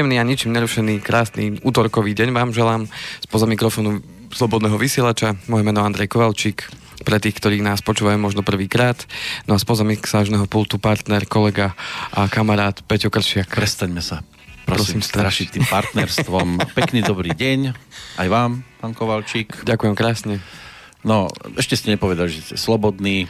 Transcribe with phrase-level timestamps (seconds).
[0.00, 2.88] Príjemný a ničím nerušený, krásny útorkový deň vám želám
[3.20, 4.00] spoza mikrofónu
[4.32, 5.36] Slobodného vysielača.
[5.44, 6.64] Moje meno Andrej Kovalčík,
[7.04, 8.96] pre tých, ktorí nás počúvajú možno prvýkrát.
[9.44, 11.76] No a spoza mixážneho pultu partner, kolega
[12.16, 13.52] a kamarát Peťo Kršiak.
[13.52, 14.24] Prestaňme sa.
[14.64, 16.48] Prosím, Prosím strašiť tým partnerstvom.
[16.80, 17.76] Pekný dobrý deň
[18.24, 19.68] aj vám, pán Kovalčík.
[19.68, 20.40] Ďakujem krásne.
[21.04, 21.28] No,
[21.60, 23.28] ešte ste nepovedali, že ste slobodný.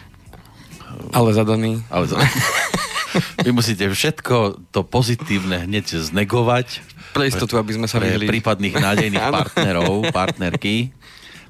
[1.10, 1.82] Ale zadaný.
[1.90, 2.30] Ale zadaný.
[3.46, 6.82] Vy musíte všetko to pozitívne hneď znegovať.
[7.10, 8.30] Pre istotu, aby sme sa vyhli.
[8.30, 10.94] prípadných nádejných partnerov, partnerky.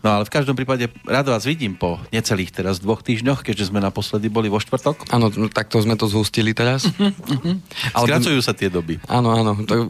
[0.01, 3.85] No ale v každom prípade rád vás vidím po necelých teraz dvoch týždňoch, keďže sme
[3.85, 5.13] naposledy boli vo štvrtok.
[5.13, 6.89] Áno, no, takto sme to zhustili teraz.
[6.89, 7.61] Uh-huh, uh-huh.
[7.93, 8.97] Ale Skracujú sa tie doby.
[9.05, 9.85] Áno, áno, to,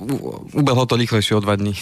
[0.50, 1.78] ubehlo to rýchlejšie o dva dní.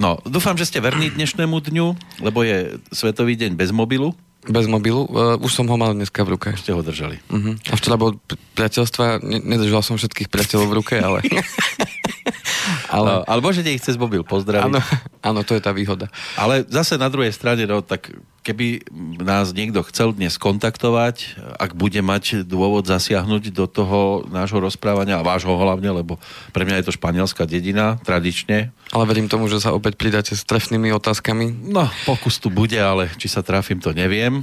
[0.00, 1.86] no, dúfam, že ste verní dnešnému dňu,
[2.24, 4.16] lebo je Svetový deň bez mobilu.
[4.48, 5.04] Bez mobilu?
[5.04, 6.48] Uh, už som ho mal dneska v ruke.
[6.56, 7.20] Ste ho držali.
[7.28, 7.54] Uh-huh.
[7.68, 8.16] A včera bol
[8.56, 11.20] priateľstva, ne- nedržal som všetkých priateľov v ruke, ale...
[12.96, 13.08] ale...
[13.08, 14.64] No, ale môžete ich cez mobil pozdraviť.
[14.64, 14.80] Áno,
[15.20, 16.08] áno, to je tá výhoda.
[16.40, 18.08] Ale zase na druhej strane, no tak
[18.48, 18.80] keby
[19.20, 25.26] nás niekto chcel dnes kontaktovať, ak bude mať dôvod zasiahnuť do toho nášho rozprávania, a
[25.26, 26.16] vášho hlavne, lebo
[26.56, 28.72] pre mňa je to španielská dedina, tradične.
[28.88, 31.68] Ale verím tomu, že sa opäť pridáte s trefnými otázkami.
[31.68, 34.37] No, pokus tu bude, ale či sa trafím, to neviem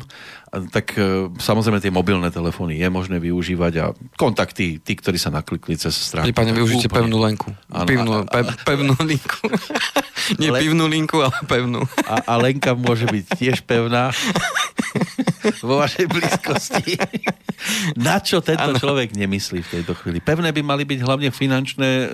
[0.72, 5.76] tak e, samozrejme tie mobilné telefóny je možné využívať a kontakty, tí, ktorí sa naklikli
[5.76, 6.32] cez stránku.
[6.32, 6.98] Prípadne využite úplne...
[7.04, 7.50] pevnú lenku.
[7.70, 9.46] Ano, pivnú, a, a, pe, pevnú linku.
[10.42, 10.60] Nie Le...
[10.64, 11.84] pivnú linku, ale pevnú.
[12.08, 14.10] A, a lenka môže byť tiež pevná
[15.68, 16.98] vo vašej blízkosti.
[17.98, 18.80] Na čo tento ano.
[18.80, 20.22] človek nemyslí v tejto chvíli?
[20.22, 22.08] Pevné by mali byť hlavne finančné e,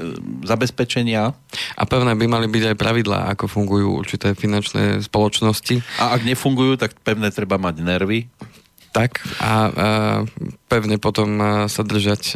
[0.48, 1.32] zabezpečenia.
[1.78, 5.84] A pevné by mali byť aj pravidlá, ako fungujú určité finančné spoločnosti.
[6.00, 8.32] A ak nefungujú, tak pevné treba mať nervy.
[8.92, 9.52] Tak a, a
[10.68, 11.40] pevne potom
[11.72, 12.36] sa držať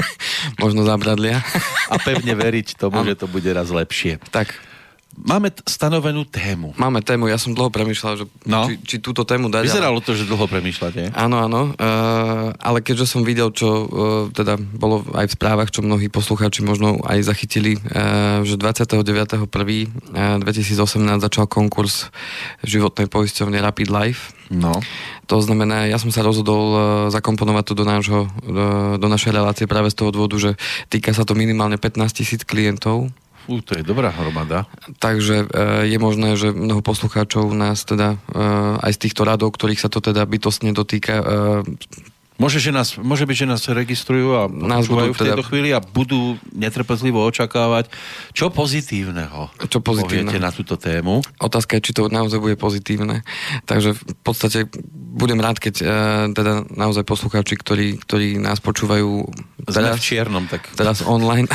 [0.62, 1.42] možno zabradlia.
[1.90, 3.10] a pevne veriť tomu, ano.
[3.10, 4.22] že to bude raz lepšie.
[4.30, 4.54] Tak.
[5.16, 6.76] Máme t- stanovenú tému.
[6.76, 8.68] Máme tému, ja som dlho premyšľal, že no.
[8.68, 9.64] či, či túto tému dať.
[9.64, 10.04] Vyzeralo ale...
[10.04, 11.16] to, že dlho premyšľate.
[11.16, 13.84] Áno, áno, uh, ale keďže som videl, čo uh,
[14.28, 21.48] teda bolo aj v správach, čo mnohí poslucháči možno aj zachytili, uh, že 29.1.2018 začal
[21.48, 22.12] konkurs
[22.60, 24.36] životnej poisťovne Rapid Life.
[24.52, 24.78] No.
[25.26, 29.64] To znamená, ja som sa rozhodol uh, zakomponovať to do, nášho, do, do našej relácie
[29.64, 30.50] práve z toho dôvodu, že
[30.92, 33.08] týka sa to minimálne 15 tisíc klientov
[33.46, 34.66] Fú, to je dobrá hromada.
[34.98, 38.42] Takže e, je možné, že mnoho poslucháčov nás teda e,
[38.82, 41.24] aj z týchto radov, ktorých sa to teda bytostne dotýka, e,
[42.36, 45.48] Môže, že nás, môže byť, že nás registrujú a nás budú v tejto teda...
[45.48, 47.88] chvíli a budú netrpezlivo očakávať.
[48.36, 50.36] Čo pozitívneho Čo pozitívne?
[50.36, 51.24] na túto tému?
[51.40, 53.24] Otázka je, či to naozaj bude pozitívne.
[53.64, 54.68] Takže v podstate
[55.16, 55.88] budem rád, keď uh,
[56.36, 59.24] teda naozaj poslucháči, ktorí, ktorí nás počúvajú
[59.64, 60.68] teraz, v čiernom, tak...
[60.76, 61.48] teraz online,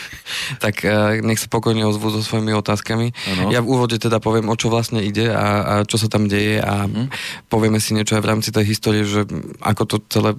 [0.64, 3.16] tak uh, nech sa pokojne ozvú so svojimi otázkami.
[3.32, 3.48] Ano.
[3.48, 6.60] Ja v úvode teda poviem, o čo vlastne ide a, a čo sa tam deje
[6.60, 7.08] a uh-huh.
[7.48, 9.24] povieme si niečo aj v rámci tej histórie, že
[9.64, 10.36] ako to celé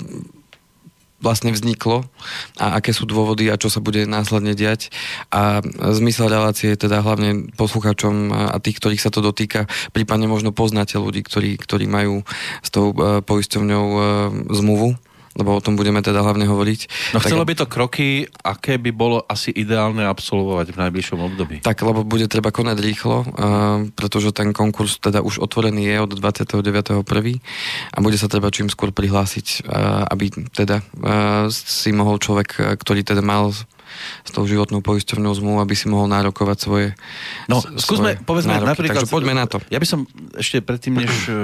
[1.19, 2.07] vlastne vzniklo
[2.59, 4.91] a aké sú dôvody a čo sa bude následne diať.
[5.31, 5.59] A
[5.95, 10.95] zmysel relácie je teda hlavne poslucháčom a tých, ktorých sa to dotýka, prípadne možno poznáte
[10.95, 12.23] ľudí, ktorí, ktorí majú
[12.63, 13.99] s tou e, poisťovňou e,
[14.55, 14.95] zmluvu
[15.39, 16.79] lebo o tom budeme teda hlavne hovoriť.
[17.15, 18.09] No chcelo tak, by to kroky,
[18.43, 21.55] aké by bolo asi ideálne absolvovať v najbližšom období?
[21.63, 23.27] Tak, lebo bude treba konať rýchlo, uh,
[23.95, 26.99] pretože ten konkurs teda už otvorený je od 29.1.
[27.95, 33.07] a bude sa treba čím skôr prihlásiť, uh, aby teda uh, si mohol človek, ktorý
[33.07, 33.55] teda mal
[34.23, 36.87] s tou životnou poisťovňou zmluvu, aby si mohol nárokovať svoje
[37.47, 38.69] No, skúsme, svoje povedzme nároky.
[38.75, 39.03] napríklad...
[39.03, 39.57] Takže poďme na to.
[39.69, 40.05] Ja by som
[40.37, 41.35] ešte predtým, než uh,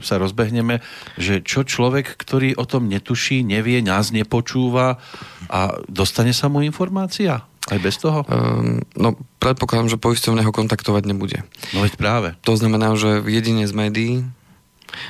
[0.08, 0.80] sa rozbehneme,
[1.16, 5.00] že čo človek, ktorý o tom netuší, nevie, nás nepočúva
[5.50, 7.44] a dostane sa mu informácia?
[7.66, 8.22] Aj bez toho?
[8.30, 11.42] Um, no, predpokladám, že poisťovne ho kontaktovať nebude.
[11.74, 12.28] No veď práve.
[12.46, 14.14] To znamená, že jedine z médií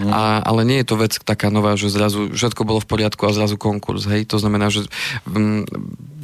[0.00, 0.10] Mm.
[0.10, 3.36] A, ale nie je to vec taká nová, že zrazu všetko bolo v poriadku a
[3.36, 4.08] zrazu konkurs.
[4.08, 4.26] Hej?
[4.32, 4.88] To znamená, že
[5.28, 5.62] um,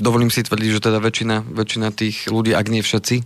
[0.03, 3.23] dovolím si tvrdiť, že teda väčšina, väčšina tých ľudí, ak nie všetci,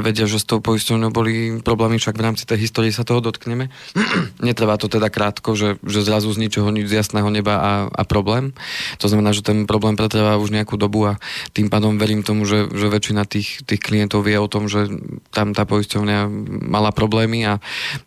[0.00, 3.68] vedia, že s tou poisťovňou boli problémy, však v rámci tej histórie sa toho dotkneme.
[4.46, 8.02] Netrvá to teda krátko, že, že zrazu z ničoho nič z jasného neba a, a
[8.08, 8.56] problém.
[9.04, 11.20] To znamená, že ten problém pretrvá už nejakú dobu a
[11.52, 14.88] tým pádom verím tomu, že, že väčšina tých, tých klientov vie o tom, že
[15.28, 16.18] tam tá poisťovňa
[16.64, 17.60] mala problémy a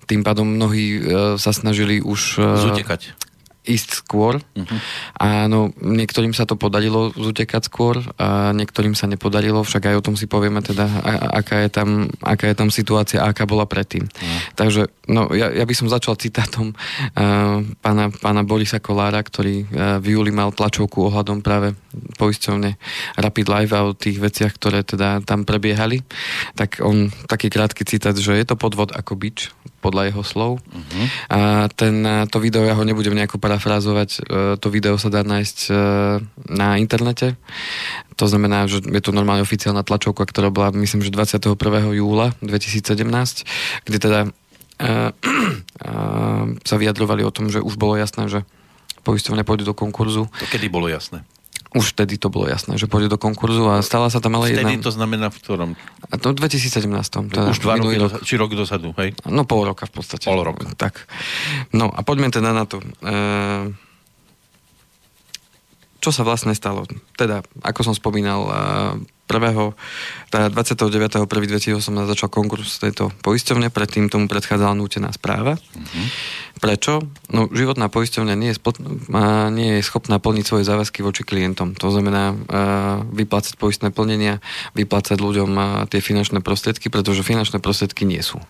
[0.10, 1.02] tým pádom mnohí uh,
[1.38, 2.42] sa snažili už...
[2.42, 3.33] E, Zutekať
[3.64, 4.44] ísť skôr.
[4.44, 4.80] Uh-huh.
[5.16, 10.16] Áno, niektorým sa to podarilo zutekať skôr a niektorým sa nepodarilo, však aj o tom
[10.20, 14.04] si povieme teda, a, aká, je tam, aká je tam situácia a aká bola predtým.
[14.04, 14.40] Uh-huh.
[14.60, 19.98] Takže no, ja, ja by som začal citátom uh, pána, pána Borisa Kolára, ktorý uh,
[20.04, 21.72] v júli mal tlačovku ohľadom práve
[22.20, 22.76] poisťovne
[23.16, 26.04] Rapid Life a o tých veciach, ktoré teda tam prebiehali,
[26.60, 30.52] tak on taký krátky citát, že je to podvod ako bič, podľa jeho slov.
[30.64, 31.06] Uh-huh.
[31.28, 32.00] A ten,
[32.32, 34.20] to video, ja ho nebudem nejako parafrázovať, e,
[34.58, 35.74] to video sa dá nájsť e,
[36.50, 37.38] na internete.
[38.18, 41.54] To znamená, že je to normálne oficiálna tlačovka, ktorá bola, myslím, že 21.
[41.94, 45.10] júla 2017, kde teda uh,
[46.62, 48.46] sa vyjadrovali o tom, že už bolo jasné, že
[49.02, 50.30] poisťovne pôjdu do konkurzu.
[50.30, 51.26] To kedy bolo jasné?
[51.74, 54.78] Už vtedy to bolo jasné, že pôjde do konkurzu a stala sa tam ale vtedy
[54.78, 54.86] jedna...
[54.86, 55.70] to znamená v ktorom?
[56.10, 56.86] A to v 2017.
[57.34, 58.22] Teda Už dva roky, rok.
[58.22, 59.18] či rok dozadu, hej?
[59.26, 60.30] No pol roka v podstate.
[60.30, 60.70] Pol roka.
[60.78, 61.10] Tak.
[61.74, 62.78] No a poďme teda na to.
[63.02, 63.16] E...
[66.04, 66.84] Čo sa vlastne stalo?
[67.16, 68.44] Teda, ako som spomínal,
[69.24, 69.74] prvého,
[70.28, 75.56] teda 29.1.2018 začal konkurs tejto poisťovne, predtým tomu predchádzala nútená správa.
[75.56, 76.06] Uh-huh.
[76.60, 77.02] Prečo?
[77.32, 78.84] No, životná poisťovňa nie je, spl-
[79.56, 81.74] nie je schopná plniť svoje záväzky voči klientom.
[81.80, 82.38] To znamená uh,
[83.10, 84.44] vyplácať poistné plnenia,
[84.76, 88.44] vyplácať ľuďom uh, tie finančné prostriedky, pretože finančné prostriedky nie sú.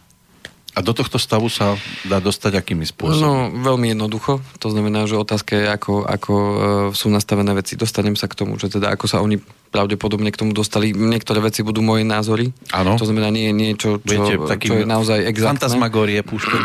[0.73, 3.53] A do tohto stavu sa dá dostať akými spôsobom?
[3.53, 4.41] No, veľmi jednoducho.
[4.57, 6.55] To znamená, že otázka je, ako, ako e,
[6.97, 7.77] sú nastavené veci.
[7.77, 9.37] Dostanem sa k tomu, že teda ako sa oni
[9.69, 10.89] pravdepodobne k tomu dostali.
[10.89, 12.49] Niektoré veci budú moje názory.
[12.73, 12.97] Áno.
[12.97, 14.33] To znamená, nie je niečo, čo, Viete,
[14.65, 15.61] čo je naozaj exaktné.
[15.61, 16.57] Fantasmagorie púšťte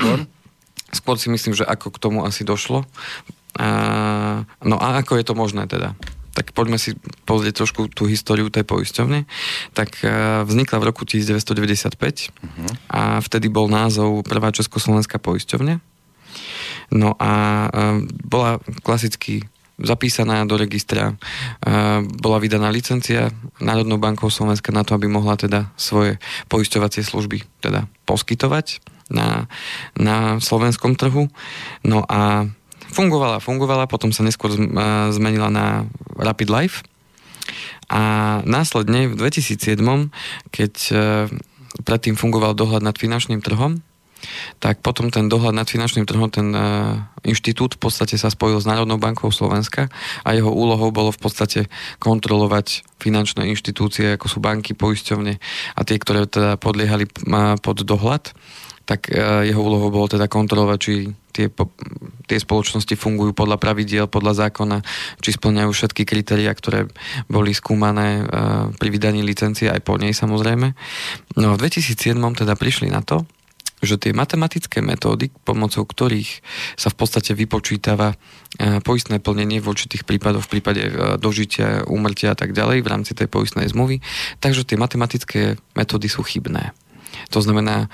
[0.89, 2.89] Skôr si myslím, že ako k tomu asi došlo.
[3.61, 3.69] A,
[4.65, 5.93] no a ako je to možné teda?
[6.39, 6.95] Tak poďme si
[7.27, 9.27] pozrieť trošku tú históriu tej poisťovne.
[9.75, 12.71] Tak e, vznikla v roku 1995 uh-huh.
[12.95, 15.83] a vtedy bol názov Prvá Československá poisťovňa.
[16.95, 17.33] No a
[17.67, 17.69] e,
[18.23, 19.43] bola klasicky
[19.83, 21.15] zapísaná do registra, e,
[22.07, 27.91] bola vydaná licencia Národnou bankou Slovenska na to, aby mohla teda svoje poisťovacie služby teda
[28.07, 28.79] poskytovať
[29.11, 29.51] na,
[29.99, 31.27] na slovenskom trhu.
[31.83, 32.47] No a
[32.93, 34.53] fungovala, fungovala, potom sa neskôr
[35.13, 36.79] zmenila na Rapid Life.
[37.89, 39.81] A následne v 2007,
[40.53, 40.95] keď e,
[41.89, 43.81] predtým fungoval dohľad nad finančným trhom,
[44.59, 48.67] tak potom ten dohľad nad finančným trhom, ten uh, inštitút v podstate sa spojil s
[48.67, 49.87] Národnou bankou Slovenska
[50.27, 51.61] a jeho úlohou bolo v podstate
[52.03, 55.39] kontrolovať finančné inštitúcie, ako sú banky, poisťovne
[55.79, 57.07] a tie, ktoré teda podliehali
[57.63, 58.35] pod dohľad
[58.89, 60.93] tak uh, jeho úlohou bolo teda kontrolovať, či
[61.37, 61.53] tie,
[62.25, 64.81] tie spoločnosti fungujú podľa pravidiel, podľa zákona,
[65.21, 66.89] či splňajú všetky kritéria, ktoré
[67.29, 70.73] boli skúmané uh, pri vydaní licencie, aj po nej samozrejme.
[71.37, 73.29] No v 2007 teda prišli na to,
[73.79, 76.43] že tie matematické metódy, pomocou ktorých
[76.75, 78.15] sa v podstate vypočítava
[78.59, 82.91] e, poistné plnenie v určitých prípadoch, v prípade e, dožitia, úmrtia a tak ďalej v
[82.91, 84.03] rámci tej poistnej zmluvy,
[84.43, 85.41] takže tie matematické
[85.79, 86.75] metódy sú chybné.
[87.35, 87.91] To znamená,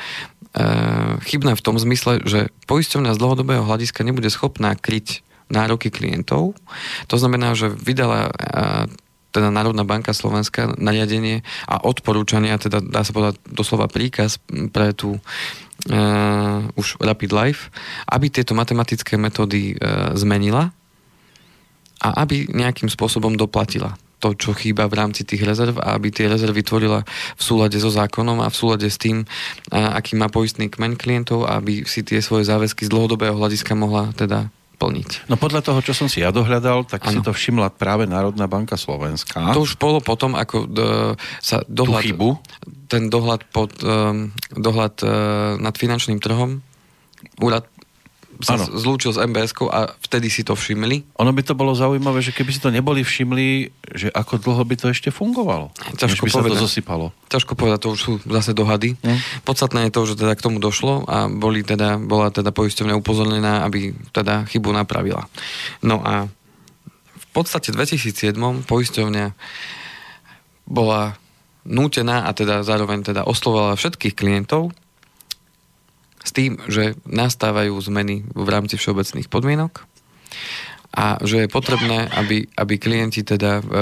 [1.27, 6.55] chybné v tom zmysle, že poisťovňa z dlhodobého hľadiska nebude schopná kryť nároky klientov.
[7.11, 8.87] To znamená, že vydala eh,
[9.35, 14.39] teda Národná banka Slovenska nariadenie a odporúčania, teda dá sa povedať doslova príkaz
[14.71, 17.75] pre tú uh, už Rapid Life,
[18.07, 20.71] aby tieto matematické metódy uh, zmenila
[21.99, 26.25] a aby nejakým spôsobom doplatila to, čo chýba v rámci tých rezerv a aby tie
[26.25, 27.05] rezervy tvorila
[27.37, 29.29] v súlade so zákonom a v súlade s tým,
[29.69, 34.49] aký má poistný kmeň klientov, aby si tie svoje záväzky z dlhodobého hľadiska mohla teda
[34.81, 35.29] plniť.
[35.29, 37.13] No podľa toho, čo som si ja dohľadal, tak ano.
[37.13, 39.53] si to všimla práve Národná banka Slovenská.
[39.53, 41.15] To už bolo potom, ako d-
[41.45, 42.03] sa dohľad...
[42.03, 42.29] chybu?
[42.89, 43.77] Ten dohľad pod...
[43.85, 45.11] Um, dohľad uh,
[45.63, 46.65] nad finančným trhom
[47.41, 47.65] úrad
[48.43, 48.67] sa ano.
[48.75, 51.05] zlúčil s mbs a vtedy si to všimli.
[51.21, 54.75] Ono by to bolo zaujímavé, že keby si to neboli všimli, že ako dlho by
[54.75, 55.71] to ešte fungovalo.
[55.95, 56.51] Ťažko by povedať.
[56.51, 57.07] sa to zosypalo.
[57.31, 58.99] Ťažko povedať, to už sú zase dohady.
[59.05, 59.19] Hm?
[59.47, 63.63] Podstatné je to, že teda k tomu došlo a boli teda, bola teda poisťovňa upozornená,
[63.67, 65.31] aby teda chybu napravila.
[65.85, 66.27] No a
[67.15, 68.35] v podstate v 2007
[68.67, 69.27] poisťovňa
[70.65, 71.19] bola
[71.65, 74.73] nútená a teda zároveň teda oslovala všetkých klientov,
[76.25, 79.85] s tým, že nastávajú zmeny v rámci všeobecných podmienok
[80.95, 83.73] a že je potrebné, aby, aby klienti teda e, e,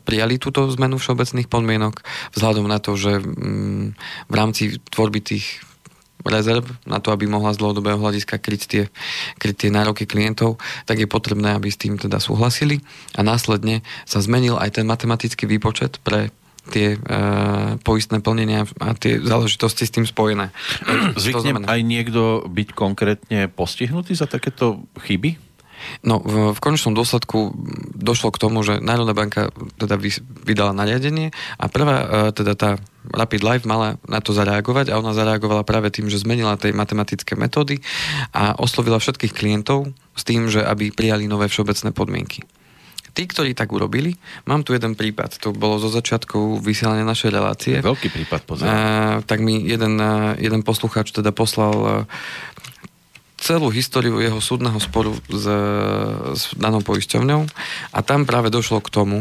[0.00, 2.00] prijali túto zmenu všeobecných podmienok
[2.32, 3.86] vzhľadom na to, že mm,
[4.26, 5.60] v rámci tvorby tých
[6.26, 8.84] rezerv na to, aby mohla z dlhodobého hľadiska kryť tie,
[9.38, 10.58] kryť tie nároky klientov,
[10.88, 12.82] tak je potrebné, aby s tým teda súhlasili.
[13.14, 16.34] A následne sa zmenil aj ten matematický výpočet pre
[16.70, 20.50] tie uh, poistné plnenia a tie záležitosti s tým spojené.
[21.22, 25.38] Zvykne aj niekto byť konkrétne postihnutý za takéto chyby?
[26.02, 27.52] No, v, v konečnom dôsledku
[27.94, 30.00] došlo k tomu, že Národná banka teda
[30.42, 31.30] vydala nariadenie
[31.60, 32.70] a prvá, uh, teda tá
[33.06, 37.38] Rapid Life mala na to zareagovať a ona zareagovala práve tým, že zmenila tej matematické
[37.38, 37.78] metódy
[38.34, 42.42] a oslovila všetkých klientov s tým, že aby prijali nové všeobecné podmienky
[43.16, 44.12] tí, ktorí tak urobili,
[44.44, 47.80] mám tu jeden prípad, to bolo zo začiatku vysielania našej relácie.
[47.80, 48.68] Veľký prípad, pozor.
[49.24, 49.96] tak mi jeden,
[50.36, 52.04] jeden poslucháč teda poslal
[53.40, 55.46] celú históriu jeho súdneho sporu s,
[56.34, 57.46] s danou poisťovňou
[57.94, 59.18] a tam práve došlo k tomu,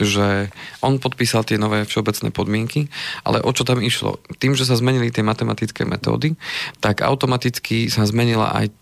[0.00, 0.52] že
[0.84, 2.88] on podpísal tie nové všeobecné podmienky,
[3.24, 4.20] ale o čo tam išlo?
[4.36, 6.36] Tým, že sa zmenili tie matematické metódy,
[6.80, 8.72] tak automaticky sa zmenila aj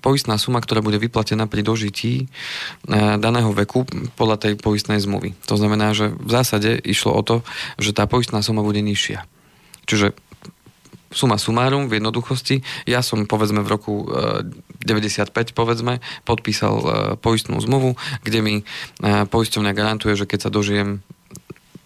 [0.00, 2.26] poistná suma, ktorá bude vyplatená pri dožití e,
[3.20, 3.84] daného veku
[4.16, 5.36] podľa tej poistnej zmluvy.
[5.48, 7.36] To znamená, že v zásade išlo o to,
[7.76, 9.24] že tá poistná suma bude nižšia.
[9.84, 10.16] Čiže
[11.14, 12.60] suma sumárum v jednoduchosti.
[12.90, 13.94] Ja som povedzme v roku
[14.82, 17.94] 95 e, povedzme podpísal e, poistnú zmluvu,
[18.26, 18.62] kde mi e,
[19.30, 21.00] poisťovňa garantuje, že keď sa dožijem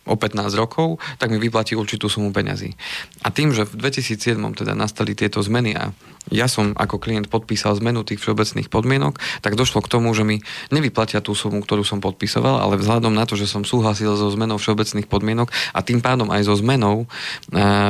[0.09, 2.73] o 15 rokov, tak mi vyplatí určitú sumu peňazí.
[3.21, 5.93] A tým, že v 2007 teda nastali tieto zmeny a
[6.33, 10.41] ja som ako klient podpísal zmenu tých všeobecných podmienok, tak došlo k tomu, že mi
[10.73, 14.61] nevyplatia tú sumu, ktorú som podpisoval, ale vzhľadom na to, že som súhlasil so zmenou
[14.61, 17.09] všeobecných podmienok a tým pádom aj so zmenou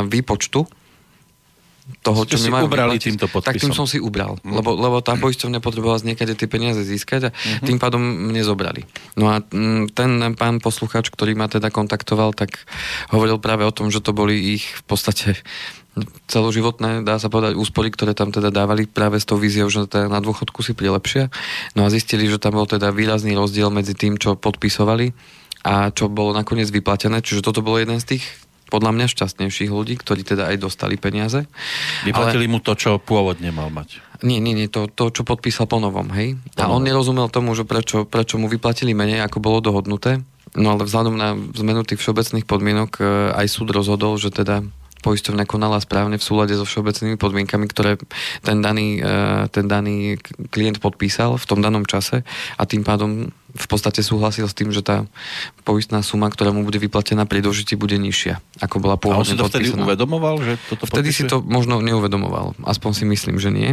[0.07, 0.67] výpočtu
[2.05, 3.49] toho, čo mi majú ubrali vyplatiť, týmto podpisom.
[3.49, 4.55] Tak tým som si ubral, mm.
[4.61, 7.65] lebo, lebo tá poisťovňa potrebovala z niekade tie peniaze získať a mm-hmm.
[7.65, 8.85] tým pádom mne zobrali.
[9.17, 12.61] No a mm, ten pán posluchač, ktorý ma teda kontaktoval, tak
[13.09, 15.41] hovoril práve o tom, že to boli ich v podstate
[16.31, 20.07] celoživotné, dá sa povedať, úspory, ktoré tam teda dávali práve s tou víziou, že teda
[20.07, 21.33] na dôchodku si prilepšia.
[21.75, 25.11] No a zistili, že tam bol teda výrazný rozdiel medzi tým, čo podpisovali
[25.67, 27.19] a čo bolo nakoniec vyplatené.
[27.19, 28.25] Čiže toto bolo jeden z tých
[28.69, 31.49] podľa mňa šťastnejších ľudí, ktorí teda aj dostali peniaze.
[32.05, 32.53] Vyplatili ale...
[32.53, 34.05] mu to, čo pôvodne mal mať.
[34.21, 36.35] Nie, nie, nie, to, to čo podpísal po novom, hej.
[36.59, 40.21] A on nerozumel tomu, že prečo, prečo mu vyplatili menej, ako bolo dohodnuté.
[40.59, 43.03] No ale vzhľadom na zmenu tých všeobecných podmienok e,
[43.37, 44.67] aj súd rozhodol, že teda
[44.99, 48.03] poisťovňa konala správne v súlade so všeobecnými podmienkami, ktoré
[48.43, 50.19] ten daný, e, ten daný
[50.51, 52.27] klient podpísal v tom danom čase
[52.59, 55.03] a tým pádom v podstate súhlasil s tým, že tá
[55.67, 59.29] poistná suma, ktorá mu bude vyplatená pri dožití, bude nižšia, ako bola pôvodne A on
[59.29, 61.27] si to vtedy uvedomoval, že toto Vtedy podpíše?
[61.27, 62.55] si to možno neuvedomoval.
[62.63, 63.71] Aspoň si myslím, že nie.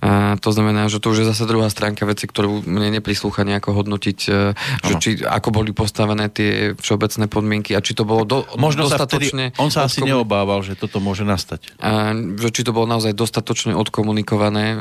[0.00, 3.82] A to znamená, že to už je zase druhá stránka veci, ktorú mne neprislúcha nejako
[3.82, 4.52] hodnotiť, e,
[4.84, 9.54] že či, ako boli postavené tie všeobecné podmienky a či to bolo do, Možno dostatočne...
[9.54, 11.76] Vtedy, on sa asi neobával, že toto môže nastať.
[11.80, 14.76] A, že či to bolo naozaj dostatočne odkomunikované, e,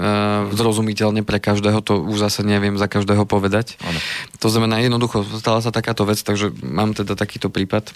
[0.54, 3.80] zrozumiteľne pre každého, to už zase neviem za každého povedať.
[3.82, 4.00] Ano.
[4.44, 7.94] To znamená, jednoducho stala sa takáto vec, takže mám teda takýto prípad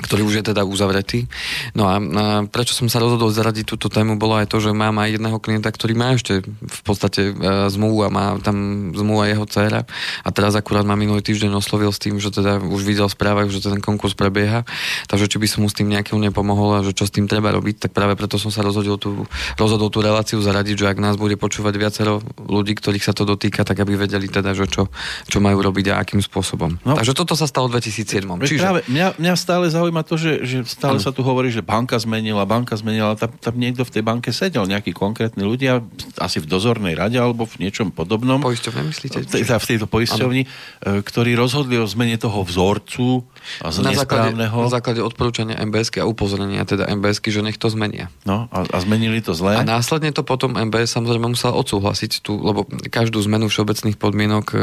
[0.00, 1.28] ktorý už je teda uzavretý.
[1.76, 4.96] No a, a prečo som sa rozhodol zaradiť túto tému, bolo aj to, že mám
[4.98, 7.32] aj jedného klienta, ktorý má ešte v podstate e,
[7.68, 9.84] zmluvu a má tam zmluva jeho dcera
[10.24, 13.60] a teraz akurát ma minulý týždeň oslovil s tým, že teda už videl správach, že
[13.60, 14.64] ten konkurs prebieha,
[15.06, 17.52] takže či by som mu s tým nejakým nepomohol a že čo s tým treba
[17.52, 19.28] robiť, tak práve preto som sa rozhodol tú,
[19.60, 23.66] rozhodol tú reláciu zaradiť, že ak nás bude počúvať viacero ľudí, ktorých sa to dotýka,
[23.66, 24.88] tak aby vedeli teda, že čo,
[25.26, 26.78] čo majú robiť a akým spôsobom.
[26.86, 26.94] No.
[26.96, 28.22] Takže toto sa stalo v 2007.
[28.46, 28.62] Čiže...
[28.62, 31.02] Práve mňa, mňa stále zaujíma zaujíma to, že, že stále ano.
[31.02, 34.70] sa tu hovorí, že banka zmenila, banka zmenila, tam, tam niekto v tej banke sedel,
[34.70, 35.82] nejakí konkrétni ľudia,
[36.22, 38.38] asi v dozornej rade alebo v niečom podobnom.
[38.38, 39.26] Poisťovne myslíte?
[39.26, 41.02] V, v tejto poisťovni, ano.
[41.02, 43.26] E, ktorí rozhodli o zmene toho vzorcu
[43.60, 47.68] a z na základe, na základe odporúčania MBSky a upozornenia teda MBSky, že nech to
[47.72, 48.12] zmenia.
[48.24, 49.56] No a, a zmenili to zle.
[49.56, 54.56] A následne to potom MBS samozrejme musel odsúhlasiť tu, lebo každú zmenu všeobecných podmienok e,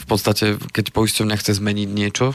[0.00, 2.34] v podstate, keď poisťovňa chce zmeniť niečo,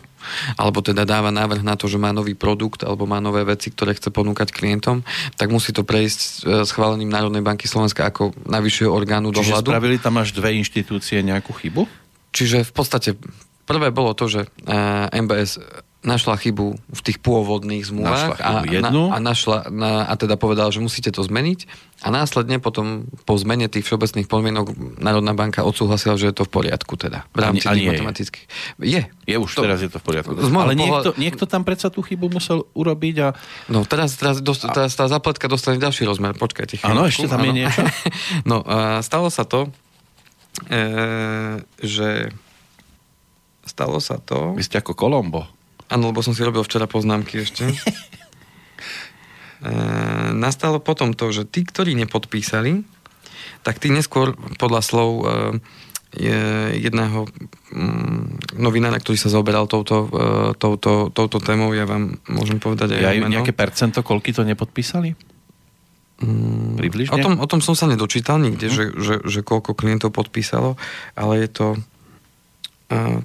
[0.56, 3.98] alebo teda dáva návrh na to, že má nový produkt alebo má nové veci, ktoré
[3.98, 5.02] chce ponúkať klientom,
[5.36, 9.68] tak musí to prejsť e, schválením Národnej banky Slovenska ako najvyššieho orgánu Čiže dohľadu.
[9.70, 11.90] spravili tam až dve inštitúcie nejakú chybu?
[12.32, 13.10] Čiže v podstate
[13.72, 14.78] prvé bolo to, že e,
[15.24, 15.60] MBS
[16.02, 19.14] našla chybu v tých pôvodných zmluvách a, jednu.
[19.14, 21.70] Na, a, našla, na, a teda povedal, že musíte to zmeniť
[22.02, 26.52] a následne potom po zmene tých všeobecných podmienok Národná banka odsúhlasila, že je to v
[26.58, 27.30] poriadku teda.
[27.38, 28.46] V rámci ani, tých matematických.
[28.82, 29.02] Je.
[29.30, 30.34] Je už to, teraz je to v poriadku.
[30.34, 33.38] Ale niekto, niekto tam predsa tú chybu musel urobiť a...
[33.70, 36.34] No teraz, teraz, dost, teraz tá zapletka dostane ďalší rozmer.
[36.34, 37.54] Počkajte Áno, ešte tam ano.
[37.54, 37.82] je niečo.
[38.50, 38.66] no,
[39.06, 39.70] stalo sa to,
[40.66, 40.82] e,
[41.78, 42.34] že
[43.72, 44.52] stalo sa to...
[44.60, 45.48] Vy ste ako Kolombo.
[45.88, 47.68] Áno, lebo som si robil včera poznámky ešte.
[47.72, 47.76] e,
[50.36, 52.84] nastalo potom to, že tí, ktorí nepodpísali,
[53.64, 55.26] tak tí neskôr podľa slov e,
[56.76, 57.24] jedného
[57.72, 63.04] mm, novinára, ktorý sa zaoberal touto, e, touto, touto témou, ja vám môžem povedať aj
[63.04, 63.40] ja, meno.
[63.40, 65.16] Nejaké percento, koľky to nepodpísali?
[66.22, 67.16] Mm, Približne?
[67.16, 68.76] O tom, o tom som sa nedočítal nikde, uh-huh.
[68.76, 70.76] že, že, že koľko klientov podpísalo,
[71.16, 71.68] ale je to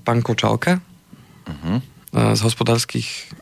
[0.02, 0.78] pán Kočalka,
[1.46, 3.36] uh-huh z hospodárskych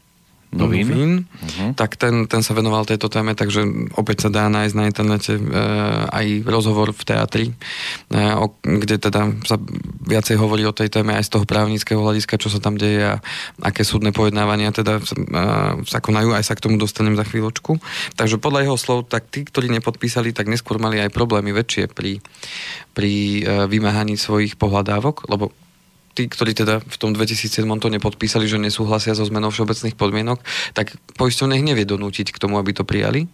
[0.55, 1.75] novín, novín uh-huh.
[1.75, 5.43] tak ten, ten sa venoval tejto téme, takže opäť sa dá nájsť na internete e,
[6.15, 7.55] aj rozhovor v teatri, e,
[8.39, 9.59] o, kde teda sa
[10.07, 13.15] viacej hovorí o tej téme aj z toho právnického hľadiska, čo sa tam deje a
[13.67, 15.03] aké súdne pojednávania teda
[15.91, 17.83] sa konajú, aj sa k tomu dostanem za chvíľočku.
[18.15, 22.23] Takže podľa jeho slov, tak tí, ktorí nepodpísali, tak neskôr mali aj problémy väčšie pri,
[22.95, 23.13] pri
[23.67, 25.51] vymáhaní svojich pohľadávok, lebo
[26.15, 30.39] tí, ktorí teda v tom 2007 to nepodpísali, že nesúhlasia so zmenou všeobecných podmienok,
[30.73, 33.27] tak poisťovne ich nevie donútiť k tomu, aby to prijali.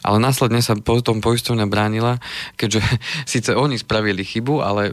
[0.00, 2.16] Ale následne sa potom poisťovňa bránila,
[2.56, 2.80] keďže
[3.32, 4.92] síce oni spravili chybu, ale e,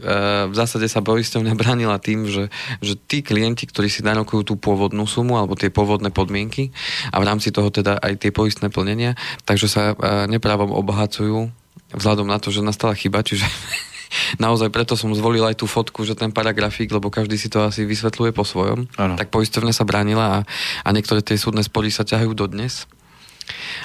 [0.52, 2.52] v zásade sa poisťovňa bránila tým, že,
[2.84, 6.70] že tí klienti, ktorí si narokujú tú pôvodnú sumu alebo tie pôvodné podmienky
[7.10, 9.16] a v rámci toho teda aj tie poistné plnenia,
[9.48, 9.94] takže sa e,
[10.28, 11.48] neprávom obohacujú
[11.96, 13.48] vzhľadom na to, že nastala chyba, čiže
[14.44, 17.84] naozaj preto som zvolil aj tú fotku, že ten paragrafík, lebo každý si to asi
[17.84, 19.14] vysvetľuje po svojom, ano.
[19.14, 20.38] tak poisťovňa sa bránila a,
[20.84, 22.86] a niektoré tie súdne spory sa ťahajú dodnes.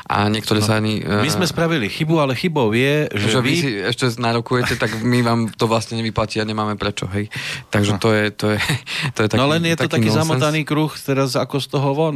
[0.09, 1.05] A niektoré no, sa ani...
[1.05, 3.45] My sme spravili chybu, ale chybou je, že, že vy...
[3.45, 7.29] vy si ešte narokujete, tak my vám to vlastne nevyplatí a nemáme prečo, hej.
[7.69, 8.59] Takže to je, to je,
[9.15, 11.89] to je taký, No len je to taký, taký zamotaný kruh teraz ako z toho
[11.93, 12.15] von.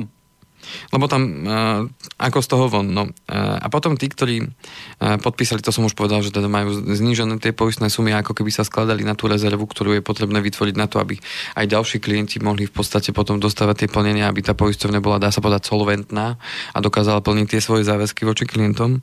[0.93, 1.81] Lebo tam, uh,
[2.17, 3.10] ako z toho von, no.
[3.27, 7.38] Uh, a potom tí, ktorí uh, podpísali, to som už povedal, že teda majú znížené
[7.41, 10.86] tie poistné sumy, ako keby sa skladali na tú rezervu, ktorú je potrebné vytvoriť na
[10.86, 11.17] to, aby
[11.57, 15.29] aj ďalší klienti mohli v podstate potom dostávať tie plnenia, aby tá poisťovňa bola, dá
[15.29, 16.38] sa povedať, solventná
[16.72, 19.01] a dokázala plniť tie svoje záväzky voči klientom.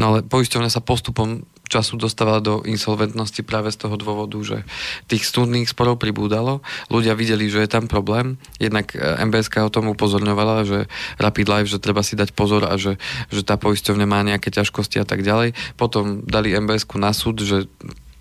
[0.00, 4.62] No ale poisťovňa sa postupom času dostávala do insolventnosti práve z toho dôvodu, že
[5.10, 6.62] tých studných sporov pribúdalo.
[6.86, 8.38] Ľudia videli, že je tam problém.
[8.62, 10.78] Jednak e, MBSK o tom upozorňovala, že
[11.18, 13.02] Rapid Life, že treba si dať pozor a že,
[13.34, 15.58] že tá poisťovňa má nejaké ťažkosti a tak ďalej.
[15.74, 17.66] Potom dali mbs na súd, že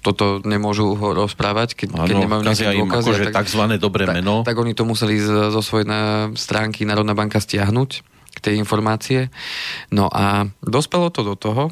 [0.03, 3.07] toto nemôžu ho rozprávať, keď, ano, keď nemajú nejaké dôkazy.
[3.07, 4.43] Akože tak, takzvané dobré tak, meno.
[4.43, 5.87] Tak oni to museli z, zo svojej
[6.35, 8.03] stránky Národná banka stiahnuť
[8.43, 9.31] tej informácie.
[9.95, 11.71] No a dospelo to do toho,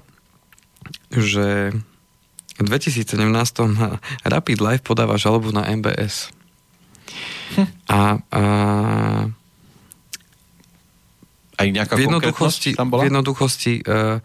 [1.12, 1.76] že
[2.62, 3.18] v 2017
[4.28, 6.30] Rapid Life podáva žalobu na MBS.
[7.58, 7.68] Hm.
[7.90, 8.00] A,
[8.32, 8.42] a
[11.62, 13.06] aj nejaká v jednoduchosti, tam bola?
[13.06, 14.18] V jednoduchosti, uh,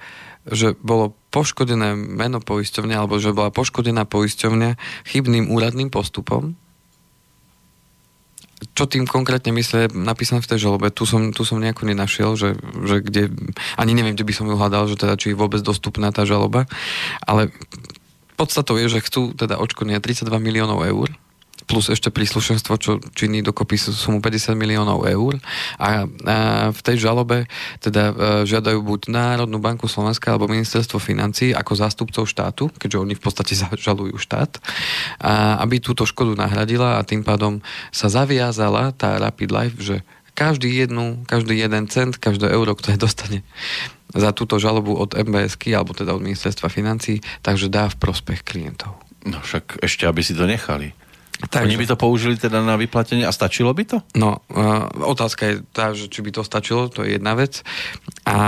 [0.49, 4.71] že bolo poškodené meno poisťovne, alebo že bola poškodená poisťovňa
[5.11, 6.57] chybným úradným postupom,
[8.73, 12.57] čo tým konkrétne myslí napísané v tej žalobe, tu som, tu som nejako nenašiel, že,
[12.89, 13.23] že kde,
[13.77, 16.65] ani neviem, kde by som ju hľadal, že teda či je vôbec dostupná tá žaloba,
[17.21, 17.53] ale
[18.41, 21.13] podstatou je, že chcú teda očkodniť 32 miliónov eur
[21.67, 25.37] plus ešte príslušenstvo, čo činí dokopy sumu 50 miliónov eur.
[25.77, 26.37] A, a
[26.71, 27.51] v tej žalobe
[27.83, 28.15] teda e,
[28.47, 33.59] žiadajú buď Národnú banku Slovenska alebo ministerstvo financí ako zástupcov štátu, keďže oni v podstate
[33.59, 34.63] žalujú štát,
[35.19, 37.59] a aby túto škodu nahradila a tým pádom
[37.91, 39.97] sa zaviazala tá Rapid Life, že
[40.37, 43.43] každý jednu, každý jeden cent, každé euro, ktoré dostane
[44.15, 48.95] za túto žalobu od MBSky alebo teda od ministerstva financí, takže dá v prospech klientov.
[49.27, 50.95] No však ešte, aby si to nechali.
[51.37, 51.69] Takže.
[51.69, 53.99] Oni by to použili teda na vyplatenie a stačilo by to?
[54.17, 57.61] No, uh, otázka je tá, že či by to stačilo, to je jedna vec.
[58.25, 58.39] A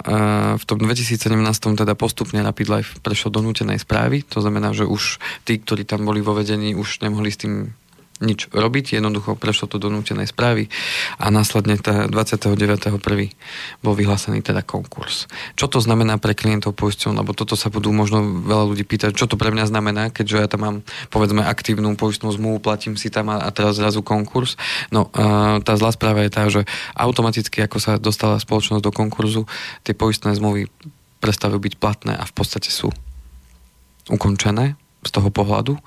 [0.00, 1.28] uh, v tom 2017
[1.76, 6.08] teda postupne Rapid Life prešiel do nútenej správy, to znamená, že už tí, ktorí tam
[6.08, 7.76] boli vo vedení, už nemohli s tým
[8.18, 10.66] nič robiť, jednoducho prešlo to do nútenej správy
[11.22, 12.98] a následne 29.1.
[13.82, 15.30] bol vyhlásený teda konkurs.
[15.54, 19.30] Čo to znamená pre klientov poisťov, lebo toto sa budú možno veľa ľudí pýtať, čo
[19.30, 20.76] to pre mňa znamená, keďže ja tam mám
[21.14, 24.58] povedzme aktívnu poistnú zmluvu, platím si tam a, a teraz zrazu konkurs.
[24.90, 26.66] No a tá zlá správa je tá, že
[26.98, 29.46] automaticky ako sa dostala spoločnosť do konkurzu,
[29.86, 30.66] tie poistné zmluvy
[31.22, 32.90] prestávajú byť platné a v podstate sú
[34.08, 35.78] ukončené z toho pohľadu.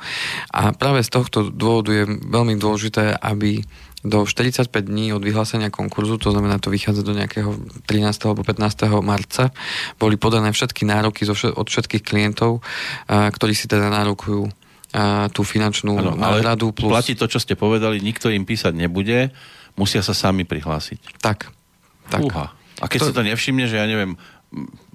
[0.56, 3.64] A práve z tohto dôvodu je veľmi dôležité, aby
[4.02, 7.54] do 45 dní od vyhlásenia konkurzu, to znamená, to vychádza do nejakého
[7.86, 8.10] 13.
[8.26, 8.90] alebo 15.
[9.06, 9.54] marca,
[10.02, 12.66] boli podané všetky nároky od všetkých klientov,
[13.06, 14.50] ktorí si teda nárokujú
[15.32, 16.74] tú finančnú ano, náhradu.
[16.74, 16.90] Plus...
[16.90, 19.30] Platí to, čo ste povedali, nikto im písať nebude,
[19.78, 21.22] musia sa sami prihlásiť.
[21.22, 21.54] Tak.
[22.10, 22.22] tak.
[22.26, 22.52] Uha.
[22.82, 23.08] A keď to...
[23.08, 24.18] si to nevšimne, že ja neviem,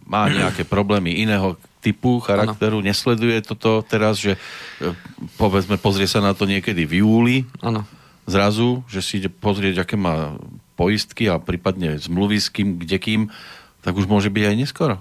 [0.04, 1.54] má nejaké problémy iného
[1.86, 2.86] typu, charakteru, ano.
[2.90, 4.90] nesleduje toto teraz, že e,
[5.38, 7.86] povedzme, pozrie sa na to niekedy v júli, ano.
[8.26, 10.34] zrazu, že si ide pozrieť, aké má
[10.74, 13.20] poistky a prípadne zmluvy s kým, kde kým,
[13.86, 14.96] tak už môže byť aj neskoro.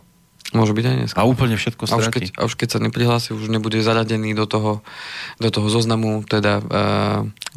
[0.53, 1.19] Môže byť aj neskoro.
[1.19, 1.99] A úplne všetko stratí.
[1.99, 4.85] A už keď, a už keď sa neprihlási, už nebude zaradený do toho,
[5.41, 6.65] do toho zoznamu teda uh,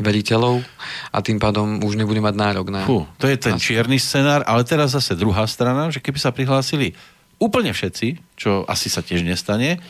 [0.01, 0.65] veriteľov
[1.13, 2.89] a tým pádom už nebude mať nárok na...
[2.89, 3.61] Fú, to je ten na...
[3.61, 6.97] čierny scenár, ale teraz zase druhá strana, že keby sa prihlásili
[7.39, 9.83] úplne všetci, čo asi sa tiež nestane,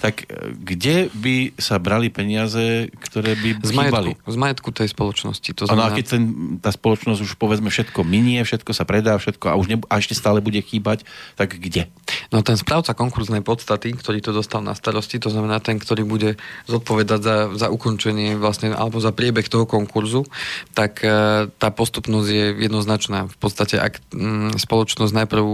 [0.00, 5.50] tak e, kde by sa brali peniaze, ktoré by z majetku, z majetku tej spoločnosti.
[5.60, 5.88] To znamená...
[5.88, 6.24] Ano, a keď ten,
[6.60, 10.16] tá spoločnosť už povedzme všetko minie, všetko sa predá, všetko a už ne, a ešte
[10.16, 11.04] stále bude chýbať,
[11.36, 11.92] tak kde?
[12.32, 16.40] No ten správca konkurznej podstaty, ktorý to dostal na starosti, to znamená ten, ktorý bude
[16.64, 20.24] zodpovedať za, za ukončenie vlastne, alebo za priebeh toho konkurzu,
[20.72, 23.28] tak e, tá postupnosť je jednoznačná.
[23.28, 25.44] V podstate, ak mm, spoločnosť najprv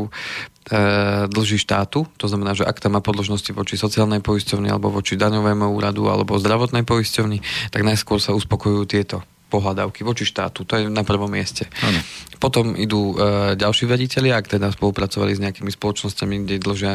[1.28, 5.64] dlží štátu, to znamená, že ak tam má podložnosti voči sociálnej poisťovni alebo voči daňovému
[5.72, 7.40] úradu alebo zdravotnej poisťovni,
[7.72, 10.68] tak najskôr sa uspokojujú tieto pohľadávky voči štátu.
[10.68, 11.64] To je na prvom mieste.
[11.81, 12.00] Ano.
[12.37, 16.92] Potom idú e, ďalší veriteľi, ak teda spolupracovali s nejakými spoločnosťami, kde dlžia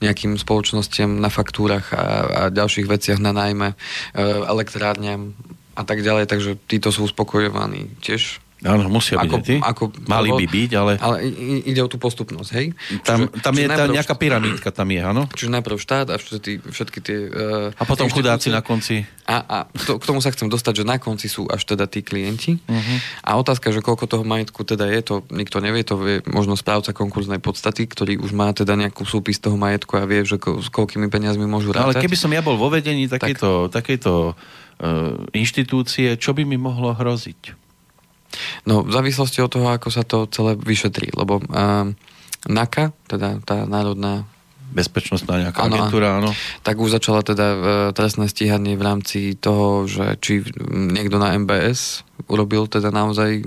[0.00, 3.76] nejakým spoločnostiam na faktúrach a, a ďalších veciach na najmä e,
[4.22, 5.34] elektrárňam
[5.76, 9.54] a tak ďalej, takže títo sú uspokojovaní tiež Áno, musia byť ako, ty.
[9.62, 10.92] Ako, Mali by byť, ale...
[10.98, 11.16] Ale
[11.62, 12.74] ide o tú postupnosť, hej?
[13.06, 15.22] Tam, čiže, tam čiže je tá nejaká pyramídka, tam je, áno?
[15.30, 17.16] Čiže najprv štát a všetky, všetky tie...
[17.30, 19.06] Uh, a potom chudáci na konci.
[19.26, 22.02] A, a to, k tomu sa chcem dostať, že na konci sú až teda tí
[22.02, 22.58] klienti.
[22.62, 22.96] Uh-huh.
[23.26, 26.94] A otázka, že koľko toho majetku teda je, to nikto nevie, to vie možno správca
[26.94, 30.70] konkurznej podstaty, ktorý už má teda nejakú súpis toho majetku a vie, že ko, s
[30.70, 31.98] koľkými peniazmi môžu rátať.
[31.98, 33.82] Ale keby som ja bol vo vedení takejto, tak.
[33.82, 37.65] takejto uh, inštitúcie, čo by mi mohlo hroziť?
[38.68, 41.90] No, v závislosti od toho, ako sa to celé vyšetrí, lebo uh,
[42.46, 44.22] NAKA, teda tá národná
[44.70, 46.30] bezpečnostná nejaká ano, agentúra, áno.
[46.62, 47.60] Tak už začala teda uh,
[47.90, 53.42] trestné stíhanie v rámci toho, že či niekto na MBS urobil teda naozaj e,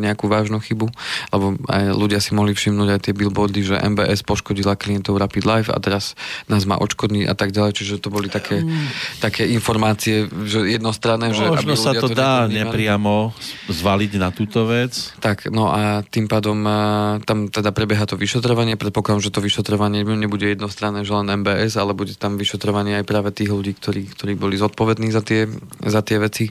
[0.00, 0.88] nejakú vážnu chybu,
[1.30, 5.70] lebo aj ľudia si mohli všimnúť aj tie billboardy, že MBS poškodila klientov Rapid Life
[5.70, 6.16] a teraz
[6.48, 9.20] nás má odškodný a tak ďalej, čiže to boli také, mm.
[9.20, 11.44] také informácie, že jednostranné, že...
[11.46, 13.36] Možno sa to, to dá nepriamo
[13.68, 15.14] zvaliť na túto vec.
[15.22, 16.72] Tak, no a tým pádom e,
[17.22, 21.92] tam teda prebieha to vyšetrovanie, predpokladám, že to vyšetrovanie nebude jednostranné, že len MBS, ale
[21.92, 25.46] bude tam vyšetrovanie aj práve tých ľudí, ktorí, ktorí boli zodpovední za tie,
[25.84, 26.50] za tie veci.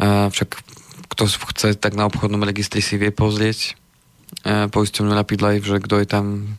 [0.00, 0.73] A však
[1.08, 3.76] kto chce, tak na obchodnom registri si vie pozrieť
[4.44, 6.56] uh, poisťovňu Rapid Life, že kto je tam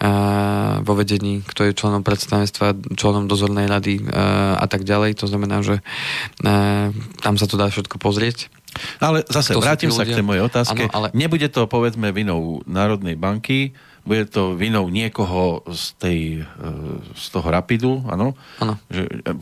[0.00, 5.18] uh, vo vedení, kto je členom predstavenstva, členom dozornej rady uh, a tak ďalej.
[5.20, 5.82] To znamená, že
[6.46, 8.50] uh, tam sa to dá všetko pozrieť.
[9.02, 10.86] Ale zase Kto vrátim sa k tej mojej otázke.
[10.86, 11.06] Ano, ale...
[11.10, 13.74] Nebude to povedzme vinou Národnej banky,
[14.06, 16.20] bude to vinou niekoho z, tej,
[17.18, 18.32] z toho Rapidu, áno?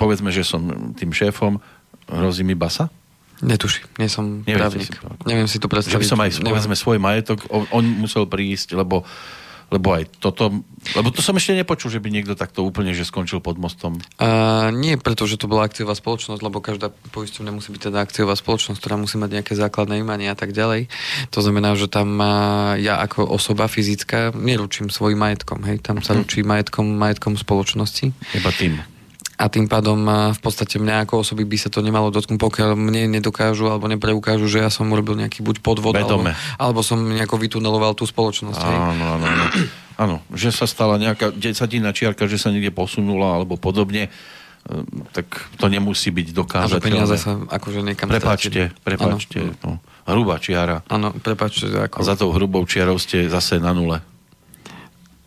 [0.00, 1.60] Povedzme, že som tým šéfom,
[2.08, 2.90] hrozí mi basa?
[3.38, 4.90] Netuším, nie som Neviete právnik.
[4.90, 5.94] Si Neviem si to predstaviť.
[5.94, 9.06] Že by som aj, povedzme, svoj majetok, on, on musel prísť, lebo
[9.68, 10.64] lebo aj toto,
[10.96, 14.00] lebo to som ešte nepočul, že by niekto takto úplne, že skončil pod mostom.
[14.16, 18.32] Uh, nie preto, že to bola akciová spoločnosť, lebo každá poisťovňa musí byť teda akciová
[18.32, 20.88] spoločnosť, ktorá musí mať nejaké základné imanie a tak ďalej.
[21.36, 22.16] To znamená, že tam
[22.80, 26.18] ja ako osoba fyzická neručím svojim majetkom, hej, tam sa mhm.
[26.24, 28.16] ručí majetkom, majetkom spoločnosti.
[28.40, 28.80] Iba tým
[29.38, 30.02] a tým pádom
[30.34, 34.50] v podstate mňa ako osoby by sa to nemalo dotknúť, pokiaľ mne nedokážu alebo nepreukážu,
[34.50, 36.26] že ja som urobil nejaký buď podvod, alebo,
[36.58, 38.58] alebo som nejako vytuneloval tú spoločnosť.
[38.58, 39.46] Áno, áno, áno.
[39.98, 44.06] Áno, že sa stala nejaká desatina čiarka, že sa niekde posunula alebo podobne
[44.70, 45.26] ehm, tak
[45.58, 46.78] to nemusí byť dokázateľné.
[46.78, 49.54] A peniaze sa akože niekam Prepačte, prepačte.
[49.66, 49.82] No.
[50.06, 50.86] Hrubá čiara.
[50.86, 51.90] Áno, prepačte.
[51.90, 51.98] Ako...
[51.98, 53.98] A za tou hrubou čiarou ste zase na nule.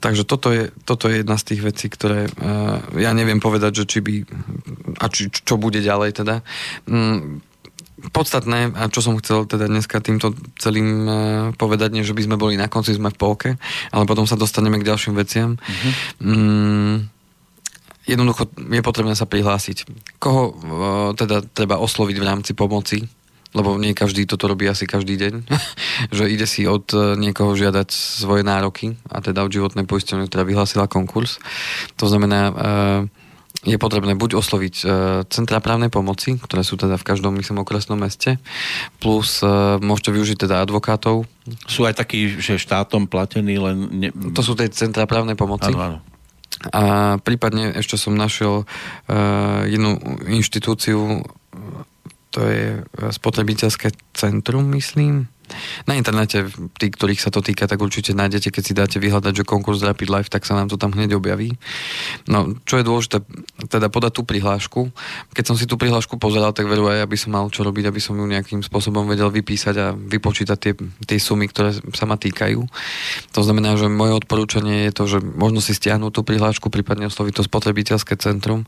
[0.01, 3.85] Takže toto je, toto je jedna z tých vecí, ktoré uh, ja neviem povedať, že
[3.85, 4.13] či by,
[4.97, 6.41] a či, čo bude ďalej teda.
[6.89, 7.45] Mm,
[8.09, 11.15] podstatné, a čo som chcel teda dneska týmto celým uh,
[11.53, 13.49] povedať, nie že by sme boli na konci, sme v polke,
[13.93, 15.61] ale potom sa dostaneme k ďalším veciam.
[15.61, 15.91] Uh-huh.
[16.25, 16.95] Mm,
[18.09, 19.85] jednoducho je potrebné sa prihlásiť.
[20.17, 20.53] Koho uh,
[21.13, 23.05] teda treba osloviť v rámci pomoci?
[23.51, 25.33] Lebo nie každý toto robí asi každý deň,
[26.17, 30.47] že ide si od e, niekoho žiadať svoje nároky, a teda od životnej poisťovne, ktorá
[30.47, 31.37] vyhlásila konkurs.
[31.99, 32.53] To znamená, e,
[33.61, 34.85] je potrebné buď osloviť e,
[35.29, 38.39] centra právnej pomoci, ktoré sú teda v každom, myslím, okresnom meste,
[39.03, 39.43] plus
[39.83, 41.27] môžete využiť teda advokátov.
[41.67, 43.77] Sú aj takí, že štátom platení len...
[43.91, 44.09] Ne...
[44.33, 45.75] To sú tie centra právnej pomoci.
[45.75, 45.99] Áno, áno.
[46.69, 49.97] A prípadne ešte som našiel uh, jednu
[50.29, 51.25] inštitúciu,
[52.31, 55.27] to je spotrebiteľské centrum, myslím.
[55.83, 56.47] Na internete,
[56.79, 60.07] tí, ktorých sa to týka, tak určite nájdete, keď si dáte vyhľadať, že konkurs Rapid
[60.07, 61.59] Life, tak sa nám to tam hneď objaví.
[62.31, 63.19] No, čo je dôležité,
[63.67, 64.95] teda podať tú prihlášku.
[65.35, 67.99] Keď som si tú prihlášku pozeral, tak veru aj aby som mal čo robiť, aby
[67.99, 72.59] som ju nejakým spôsobom vedel vypísať a vypočítať tie, tie sumy, ktoré sa ma týkajú.
[73.35, 77.33] To znamená, že moje odporúčanie je to, že možno si stiahnuť tú prihlášku, prípadne osloviť
[77.35, 78.63] to spotrebiteľské centrum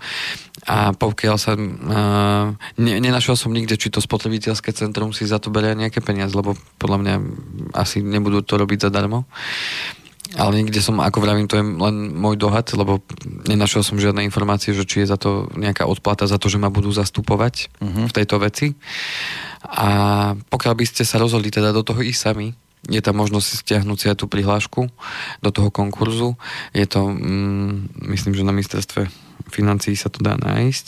[0.64, 5.50] a pokiaľ sa uh, ne, nenašiel som nikde, či to spotrebiteľské centrum si za to
[5.50, 7.16] berie nejaké peniaze, lebo podľa mňa
[7.74, 9.26] asi nebudú to robiť zadarmo.
[10.38, 13.02] ale niekde som, ako vravím, to je len môj dohad, lebo
[13.50, 16.74] nenašiel som žiadne informácie, že či je za to nejaká odplata za to, že ma
[16.74, 18.06] budú zastupovať uh-huh.
[18.10, 18.78] v tejto veci.
[19.68, 19.90] A
[20.38, 22.54] pokiaľ by ste sa rozhodli teda do toho ísť sami,
[22.90, 24.92] je tam možnosť stiahnuť si aj tú prihlášku
[25.40, 26.36] do toho konkurzu.
[26.76, 29.08] Je to, mm, myslím, že na ministerstve
[29.50, 30.88] financií sa to dá nájsť.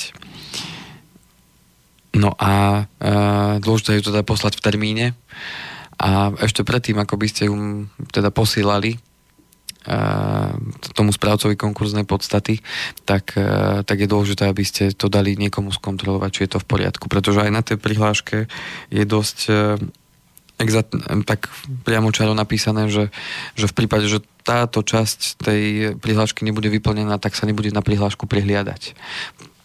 [2.16, 3.12] No a e,
[3.60, 5.06] dôležité to teda poslať v termíne
[6.00, 7.56] a ešte predtým, ako by ste ju
[8.12, 9.00] teda posílali
[10.98, 12.58] tomu správcovi konkurznej podstaty,
[13.06, 13.38] tak,
[13.86, 17.06] tak je dôležité, aby ste to dali niekomu skontrolovať, či je to v poriadku.
[17.06, 18.50] Pretože aj na tej prihláške
[18.90, 19.38] je dosť
[20.58, 20.88] exat,
[21.28, 21.52] tak
[21.86, 23.12] priamo čaro napísané, že,
[23.54, 25.62] že v prípade, že táto časť tej
[25.98, 28.94] prihlášky nebude vyplnená, tak sa nebude na prihlášku prihliadať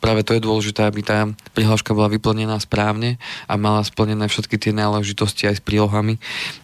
[0.00, 4.72] práve to je dôležité, aby tá prihláška bola vyplnená správne a mala splnené všetky tie
[4.72, 6.16] náležitosti aj s prílohami,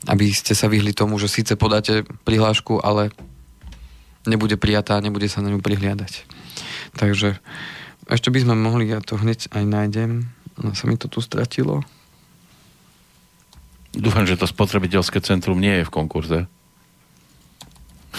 [0.08, 3.12] aby ste sa vyhli tomu, že síce podáte prihlášku, ale
[4.24, 6.24] nebude prijatá a nebude sa na ňu prihliadať.
[6.96, 7.38] Takže
[8.08, 11.84] ešte by sme mohli, ja to hneď aj nájdem, no sa mi to tu stratilo.
[13.96, 16.40] Dúfam, že to spotrebiteľské centrum nie je v konkurze.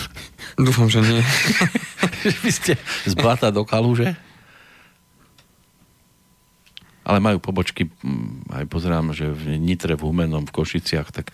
[0.66, 1.22] Dúfam, že nie.
[2.44, 2.74] Vy ste
[3.06, 4.18] z blata do kaluže?
[7.08, 11.32] ale majú pobočky, mm, aj pozerám, že v Nitre, v Humenom, v Košiciach, tak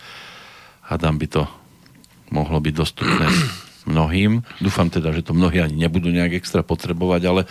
[0.86, 1.42] hádam by to
[2.30, 3.26] mohlo byť dostupné
[3.90, 4.46] mnohým.
[4.62, 7.42] Dúfam teda, že to mnohí ani nebudú nejak extra potrebovať, ale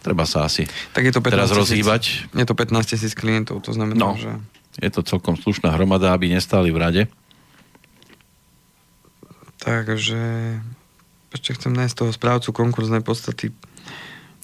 [0.00, 0.64] treba sa asi
[0.96, 2.32] tak je to 15 teraz rozhýbať.
[2.32, 4.32] Je to 15 tisíc klientov, to znamená, no, že...
[4.80, 7.02] Je to celkom slušná hromada, aby nestáli v rade.
[9.60, 10.20] Takže
[11.32, 13.52] ešte chcem nájsť toho správcu konkurznej podstaty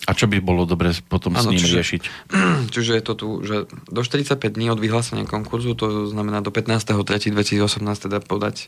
[0.02, 2.02] a čo by bolo dobre potom ano, s ním čiže, riešiť?
[2.74, 7.78] Čiže je to tu, že do 45 dní od vyhlásenia konkurzu, to znamená do 15.3.2018
[8.10, 8.66] teda podať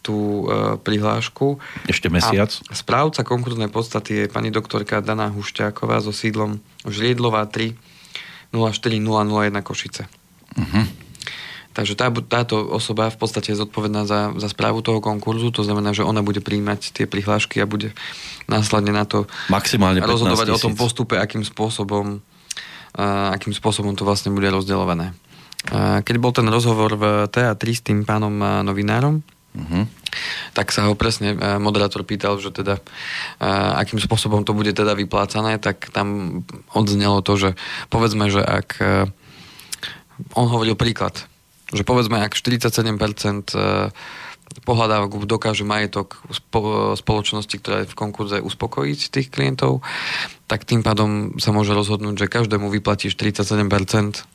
[0.00, 1.60] tú e, prihlášku.
[1.84, 2.48] Ešte mesiac.
[2.56, 7.76] A správca konkurznej podstaty je pani doktorka Dana Hušťáková so sídlom Žliedlová 3
[8.56, 10.08] 04001 Košice.
[10.56, 10.84] Uh-huh.
[11.80, 15.96] Takže tá, táto osoba v podstate je zodpovedná za, za správu toho konkurzu, to znamená,
[15.96, 17.96] že ona bude príjmať tie prihlášky a bude
[18.52, 24.28] následne na to Maximálne rozhodovať o tom postupe, akým spôsobom, uh, akým spôsobom to vlastne
[24.28, 25.16] bude rozdeľované.
[25.72, 29.24] Uh, keď bol ten rozhovor v TA3 s tým pánom uh, novinárom,
[29.56, 29.88] uh-huh.
[30.52, 32.76] tak sa ho presne uh, moderátor pýtal, že teda
[33.80, 36.44] akým spôsobom to bude teda vyplácané, tak tam
[36.76, 37.50] odznelo to, že
[37.88, 38.68] povedzme, že ak
[40.36, 41.29] on hovoril príklad,
[41.70, 43.90] že povedzme, ak 47% e,
[44.66, 46.18] pohľadávok dokáže majetok
[46.98, 49.78] spoločnosti, ktorá je v konkurze uspokojiť tých klientov,
[50.50, 54.26] tak tým pádom sa môže rozhodnúť, že každému vyplatíš 47%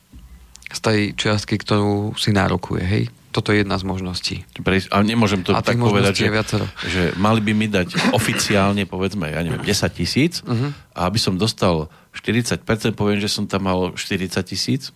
[0.66, 3.04] z tej čiastky, ktorú si nárokuje, hej?
[3.30, 4.36] Toto je jedna z možností.
[4.88, 6.32] A nemôžem to a tak povedať, že,
[6.88, 10.72] že mali by mi dať oficiálne, povedzme, ja neviem, 10 tisíc uh-huh.
[10.96, 12.64] a aby som dostal 40%,
[12.96, 14.88] poviem, že som tam mal 40 tisíc.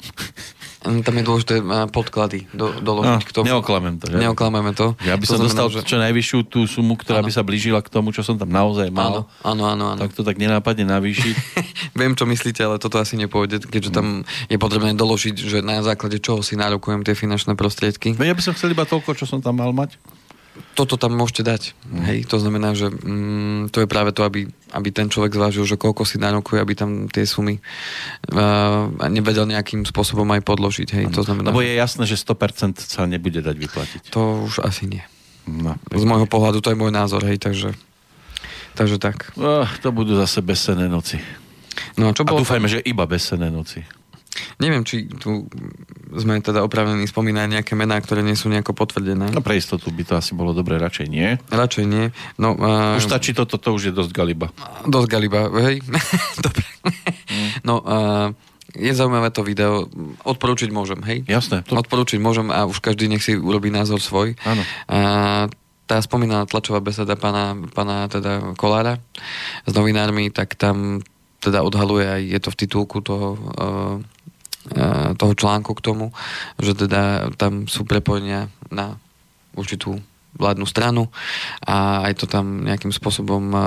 [0.81, 1.61] Tam je dôležité
[1.93, 3.45] podklady do, doložiť no, k tomu.
[3.53, 4.09] Neoklamem to.
[4.09, 4.17] Že?
[4.17, 4.97] Neoklameme to.
[5.05, 5.85] Ja by to som znamená, dostal že...
[5.85, 7.29] čo najvyššiu tú sumu, ktorá ano.
[7.29, 9.29] by sa blížila k tomu, čo som tam naozaj mal.
[9.45, 10.01] Áno, áno, áno.
[10.01, 11.37] Tak to tak nenápadne navýšiť.
[12.01, 16.17] Viem, čo myslíte, ale toto asi nepôjde, keďže tam je potrebné doložiť, že na základe
[16.17, 18.17] čoho si nárokujem tie finančné prostriedky.
[18.17, 20.01] Ja by som chcel iba toľko, čo som tam mal mať
[20.81, 21.63] toto tam môžete dať.
[21.85, 22.05] Mm.
[22.09, 25.77] Hej, to znamená, že mm, to je práve to, aby, aby ten človek zvážil, že
[25.77, 30.89] koľko si nárokuje, aby tam tie sumy uh, nevedel nejakým spôsobom aj podložiť.
[30.97, 34.03] Hej, to znamená, Lebo je jasné, že 100% sa nebude dať vyplatiť.
[34.17, 35.05] To už asi nie.
[35.45, 37.77] No, Z môjho pohľadu to je môj názor, hej, takže,
[38.73, 39.37] takže tak.
[39.37, 41.21] Oh, to budú zase bezsené noci.
[42.01, 42.81] No a čo bolo a dúfajme, to...
[42.81, 43.85] že iba bezsené noci.
[44.59, 45.47] Neviem, či tu
[46.15, 49.31] sme teda opravnení spomínať nejaké mená, ktoré nie sú nejako potvrdené.
[49.31, 51.39] No pre istotu by to asi bolo dobré, radšej nie.
[51.51, 52.11] Radšej nie.
[52.37, 54.51] No, uh, už stačí toto, to už je dosť galiba.
[54.87, 55.83] Dosť galiba, hej.
[56.45, 56.65] Dobre.
[57.31, 57.49] Mm.
[57.63, 58.29] No, uh,
[58.75, 59.87] je zaujímavé to video.
[60.23, 61.27] Odporúčiť môžem, hej?
[61.27, 61.67] Jasné.
[61.67, 61.79] To...
[61.79, 64.39] Odporúčiť môžem a už každý nech si urobí názor svoj.
[64.47, 64.63] Áno.
[64.87, 65.47] Uh,
[65.91, 69.03] tá spomínaná tlačová beseda pána, pána teda Kolára
[69.67, 71.03] s novinármi, tak tam
[71.43, 73.97] teda odhaluje aj, je to v titulku toho, uh,
[75.17, 76.13] toho článku k tomu,
[76.61, 79.01] že teda tam sú prepojenia na
[79.57, 79.99] určitú
[80.31, 81.11] vládnu stranu
[81.67, 83.63] a aj to tam nejakým spôsobom uh,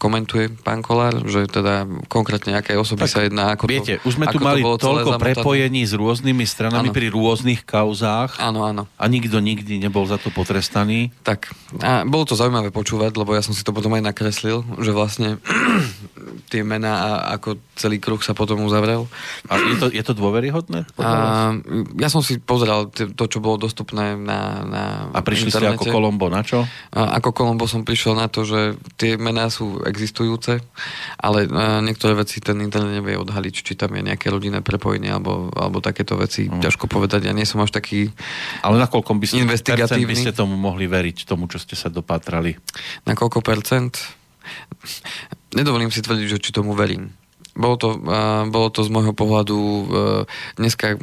[0.00, 4.16] komentuje pán Kolár, že teda konkrétne aké osoby tak, sa jedná, ako viete, to, už
[4.16, 6.96] sme tu mali to toľko prepojení s rôznymi stranami ano.
[6.96, 8.88] pri rôznych kauzách áno, áno.
[8.96, 11.12] a nikto nikdy nebol za to potrestaný.
[11.22, 11.52] Tak,
[11.84, 15.36] a bolo to zaujímavé počúvať, lebo ja som si to potom aj nakreslil, že vlastne
[16.48, 19.06] tie mená a ako celý kruh sa potom uzavrel.
[19.46, 20.88] A je to, je to dôveryhodné?
[20.98, 21.52] A,
[22.00, 24.82] ja som si pozeral to, čo bolo dostupné na, na
[25.12, 26.64] A prišli ste ako Kolombo na čo?
[26.96, 30.58] A, ako Kolombo som prišiel na to, že tie mená sú existujúce,
[31.20, 35.52] ale a, niektoré veci ten internet nevie odhaliť, či tam je nejaké rodinné prepojenie alebo,
[35.54, 36.48] alebo takéto veci.
[36.48, 36.58] Hmm.
[36.58, 38.10] Ťažko povedať, ja nie som až taký
[38.64, 42.56] Ale na koľko by ste, by ste tomu mohli veriť, tomu, čo ste sa dopátrali?
[43.04, 44.17] Na koľko percent?
[45.56, 47.12] Nedovolím si tvrdiť, že či tomu verím.
[47.58, 49.84] Bolo to, uh, bolo to z môjho pohľadu uh,
[50.60, 51.00] dneska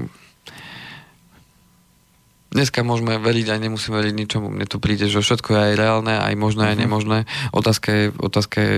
[2.55, 4.47] dneska môžeme veriť aj nemusíme veriť ničomu.
[4.47, 6.84] Mne to príde, že všetko je aj reálne, aj možné, aj mhm.
[6.88, 7.19] nemožné.
[7.51, 8.75] Otázka je, otázka je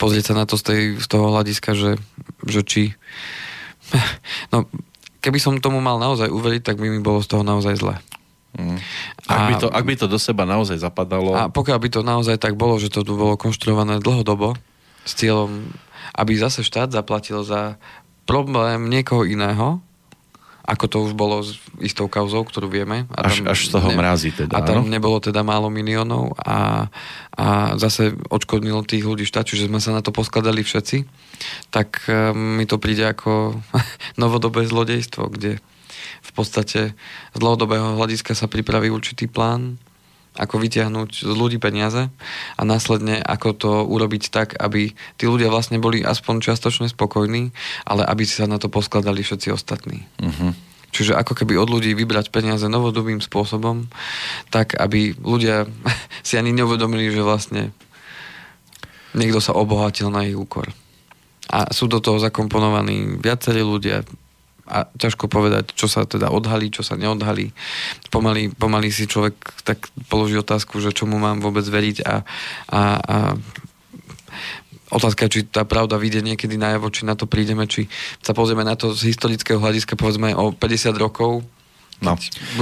[0.00, 2.00] pozrieť sa na to z, tej, z toho hľadiska, že,
[2.48, 2.82] že či...
[4.52, 4.64] No,
[5.20, 8.00] keby som tomu mal naozaj uveriť, tak by mi bolo z toho naozaj zle.
[8.56, 8.80] Mm.
[9.28, 11.36] Ak, by to, ak by to do seba naozaj zapadalo...
[11.36, 14.56] A pokiaľ by to naozaj tak bolo, že to tu bolo konštruované dlhodobo
[15.04, 15.68] s cieľom,
[16.16, 17.76] aby zase štát zaplatil za
[18.24, 19.80] problém niekoho iného,
[20.68, 23.08] ako to už bolo s istou kauzou, ktorú vieme.
[23.16, 24.52] A až, až z toho ne, mrazí teda.
[24.52, 24.92] A tam áno?
[24.92, 26.92] nebolo teda málo miliónov a,
[27.32, 31.08] a zase odškodnilo tých ľudí štát, čiže sme sa na to poskladali všetci,
[31.72, 33.56] tak um, mi to príde ako
[34.20, 35.64] novodobé zlodejstvo, kde
[36.22, 36.92] v podstate
[37.34, 39.78] z dlhodobého hľadiska sa pripraví určitý plán,
[40.38, 42.06] ako vyťahnuť z ľudí peniaze
[42.54, 47.50] a následne ako to urobiť tak, aby tí ľudia vlastne boli aspoň čiastočne spokojní,
[47.84, 50.06] ale aby si sa na to poskladali všetci ostatní.
[50.22, 50.54] Uh-huh.
[50.94, 53.90] Čiže ako keby od ľudí vybrať peniaze novodobým spôsobom,
[54.48, 55.66] tak aby ľudia
[56.26, 57.74] si ani neuvedomili, že vlastne
[59.12, 60.70] niekto sa obohatil na ich úkor.
[61.48, 64.04] A sú do toho zakomponovaní viacerí ľudia,
[64.68, 67.56] a ťažko povedať, čo sa teda odhalí, čo sa neodhalí.
[68.12, 72.16] Pomaly, pomaly si človek tak položí otázku, že čomu mám vôbec veriť a,
[72.68, 73.16] a, a
[74.92, 77.88] otázka, či tá pravda vyjde niekedy najavo, či na to prídeme, či
[78.20, 81.44] sa pozrieme na to z historického hľadiska, povedzme o 50 rokov,
[81.98, 82.14] No.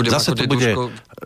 [0.08, 0.72] Zase tu bude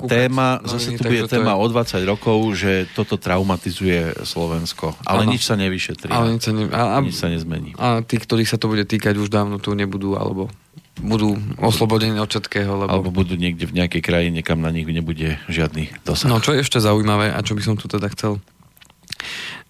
[0.06, 1.62] téma, zase tu bude téma je...
[1.62, 4.98] o 20 rokov, že toto traumatizuje Slovensko.
[5.06, 5.30] Ale ano.
[5.30, 6.10] nič sa nevyšetrí.
[6.10, 6.66] Ale nič sa, ne...
[6.74, 7.78] a, a, nič sa nezmení.
[7.78, 10.50] A tí, ktorých sa to bude týkať, už dávno tu nebudú, alebo
[10.98, 12.84] budú oslobodení od všetkého.
[12.84, 12.90] Lebo...
[12.90, 16.28] Alebo budú niekde v nejakej krajine, kam na nich nebude žiadny dosah.
[16.28, 18.42] No čo je ešte zaujímavé a čo by som tu teda chcel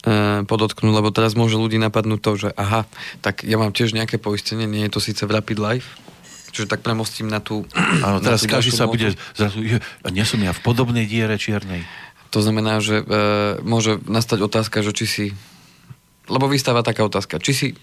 [0.09, 2.89] e, podotknúť, lebo teraz môže ľudí napadnúť to, že aha,
[3.21, 6.01] tak ja mám tiež nejaké poistenie, nie je to síce v Rapid Life,
[6.51, 7.67] Čiže tak premostím na tú...
[8.07, 9.79] Áno, teraz každý sa bude zrazu, je,
[10.11, 11.87] nie som ja v podobnej diere čiernej.
[12.31, 13.05] To znamená, že e,
[13.67, 15.27] môže nastať otázka, že či si
[16.31, 17.77] lebo vystáva taká otázka, či si e,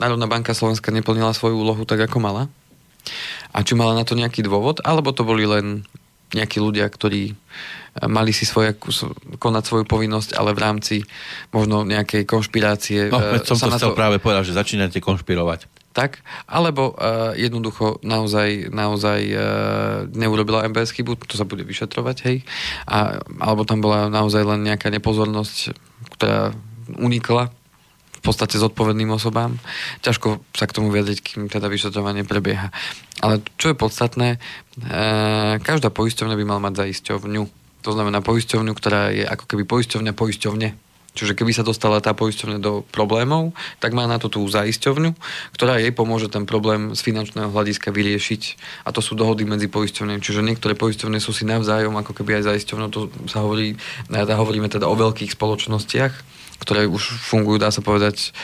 [0.00, 2.48] Národná banka Slovenska neplnila svoju úlohu tak, ako mala?
[3.52, 4.80] A či mala na to nejaký dôvod?
[4.80, 5.84] Alebo to boli len
[6.32, 7.34] nejakí ľudia, ktorí e,
[8.08, 8.72] mali si svoje,
[9.36, 10.96] konať svoju povinnosť, ale v rámci
[11.52, 13.12] možno nejakej konšpirácie...
[13.12, 14.00] No, e, som to chcel to...
[14.00, 15.68] práve povedať, že začínate konšpirovať.
[15.94, 19.40] Tak, alebo uh, jednoducho naozaj, naozaj uh,
[20.10, 22.42] neurobila MBS chybu, to sa bude vyšetrovať, hej,
[22.90, 25.70] a, alebo tam bola naozaj len nejaká nepozornosť,
[26.18, 26.50] ktorá
[26.98, 27.54] unikla
[28.18, 29.60] v podstate zodpovedným osobám.
[30.00, 32.72] Ťažko sa k tomu vyjadriť, kým teda vyšetrovanie prebieha.
[33.20, 34.38] Ale čo je podstatné, e,
[35.60, 37.42] každá poisťovňa by mal mať zaisťovňu.
[37.84, 40.68] To znamená poisťovňu, ktorá je ako keby poisťovňa poisťovne.
[41.14, 45.14] Čiže keby sa dostala tá poisťovňa do problémov, tak má na to tú zaisťovňu,
[45.54, 48.42] ktorá jej pomôže ten problém z finančného hľadiska vyriešiť.
[48.82, 50.18] A to sú dohody medzi poisťovňami.
[50.18, 53.78] Čiže niektoré poisťovne sú si navzájom, ako keby aj zaisťovňou, to sa hovorí,
[54.10, 56.12] hovoríme teda o veľkých spoločnostiach,
[56.58, 58.34] ktoré už fungujú, dá sa povedať,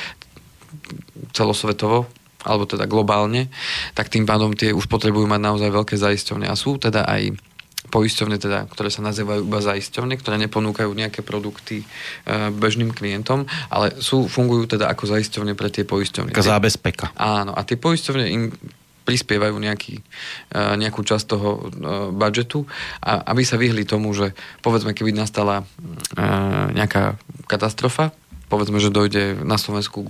[1.35, 2.07] celosvetovo,
[2.41, 3.53] alebo teda globálne,
[3.93, 6.49] tak tým pádom tie už potrebujú mať naozaj veľké zaisťovne.
[6.49, 7.37] A sú teda aj
[7.89, 11.87] poisťovne, teda, ktoré sa nazývajú iba zaisťovne, ktoré neponúkajú nejaké produkty e,
[12.53, 16.37] bežným klientom, ale sú, fungujú teda ako zaisťovne pre tie poisťovne.
[16.37, 17.17] Taká zábezpeka.
[17.17, 18.53] Áno, a tie poisťovne im
[19.09, 21.61] prispievajú nejaký, e, nejakú časť toho e,
[22.13, 22.69] budžetu,
[23.01, 25.65] a aby sa vyhli tomu, že povedzme, keby nastala
[26.15, 26.25] e,
[26.77, 27.17] nejaká
[27.49, 28.13] katastrofa,
[28.53, 30.05] povedzme, že dojde na Slovensku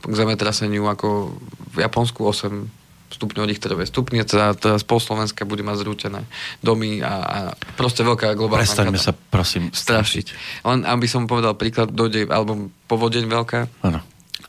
[0.00, 1.36] k zemetraseniu ako
[1.74, 2.79] v Japonsku 8
[3.20, 6.24] stupňov Richterové stupne, teda, teraz pol Slovenska bude mať zrútené
[6.64, 7.38] domy a, a
[7.76, 10.26] proste veľká globálna Prestaňme sa prosím strašiť.
[10.64, 14.00] Len aby som povedal príklad, dojde, alebo povodeň veľká, ano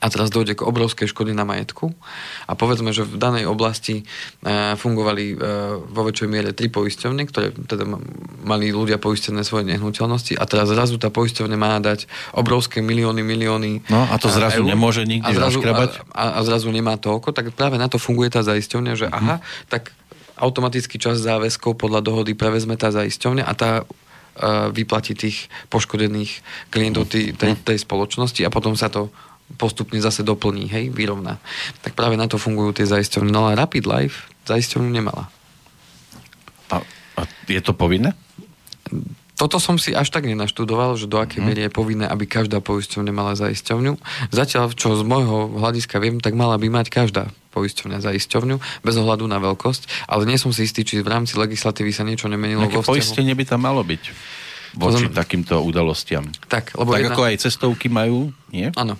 [0.02, 1.93] a teraz dojde k obrovskej škody na majetku.
[2.49, 5.36] A povedzme, že v danej oblasti e, fungovali e,
[5.78, 7.86] vo väčšej miere tri poisťovne, ktoré teda
[8.41, 10.41] mali ľudia poistené svoje nehnuteľnosti.
[10.41, 14.74] A teraz zrazu tá poisťovne má dať obrovské milióny, milióny No a to zrazu eur,
[14.74, 15.86] nemôže nikdy a zrazu, a,
[16.18, 19.22] a, a zrazu nemá toľko, tak práve na to funguje tá zaisťovňa, že mm-hmm.
[19.22, 19.36] aha,
[19.70, 19.93] tak
[20.41, 23.86] automaticky čas záväzkov podľa dohody prevezme tá zaisťovňa a tá
[24.72, 26.41] vyplatí tých poškodených
[26.72, 29.12] klientov tej, tej, tej spoločnosti a potom sa to
[29.56, 31.39] postupne zase doplní, hej, vyrovná.
[31.82, 33.32] Tak práve na to fungujú tie zaisťovne.
[33.32, 35.30] No ale Rapid Life zaisťovňu nemala.
[36.72, 36.84] A,
[37.18, 38.16] a je to povinné?
[39.41, 41.45] Toto som si až tak nenaštudoval, že do akej mm.
[41.49, 43.97] miery je povinné, aby každá poisťovňa mala zaisťovňu.
[44.30, 49.26] Zatiaľ, čo z môjho hľadiska viem, tak mala by mať každá poisťovňa zaisťovňu, bez ohľadu
[49.26, 52.70] na veľkosť, ale nie som si istý, či v rámci legislatívy sa niečo nemenilo.
[52.70, 54.04] Nejaké poistenie by tam malo byť
[54.78, 56.30] voči takýmto udalostiam.
[56.47, 57.16] Tak, lebo tak jedna...
[57.18, 58.72] ako aj cestovky majú, nie?
[58.80, 58.95] Áno.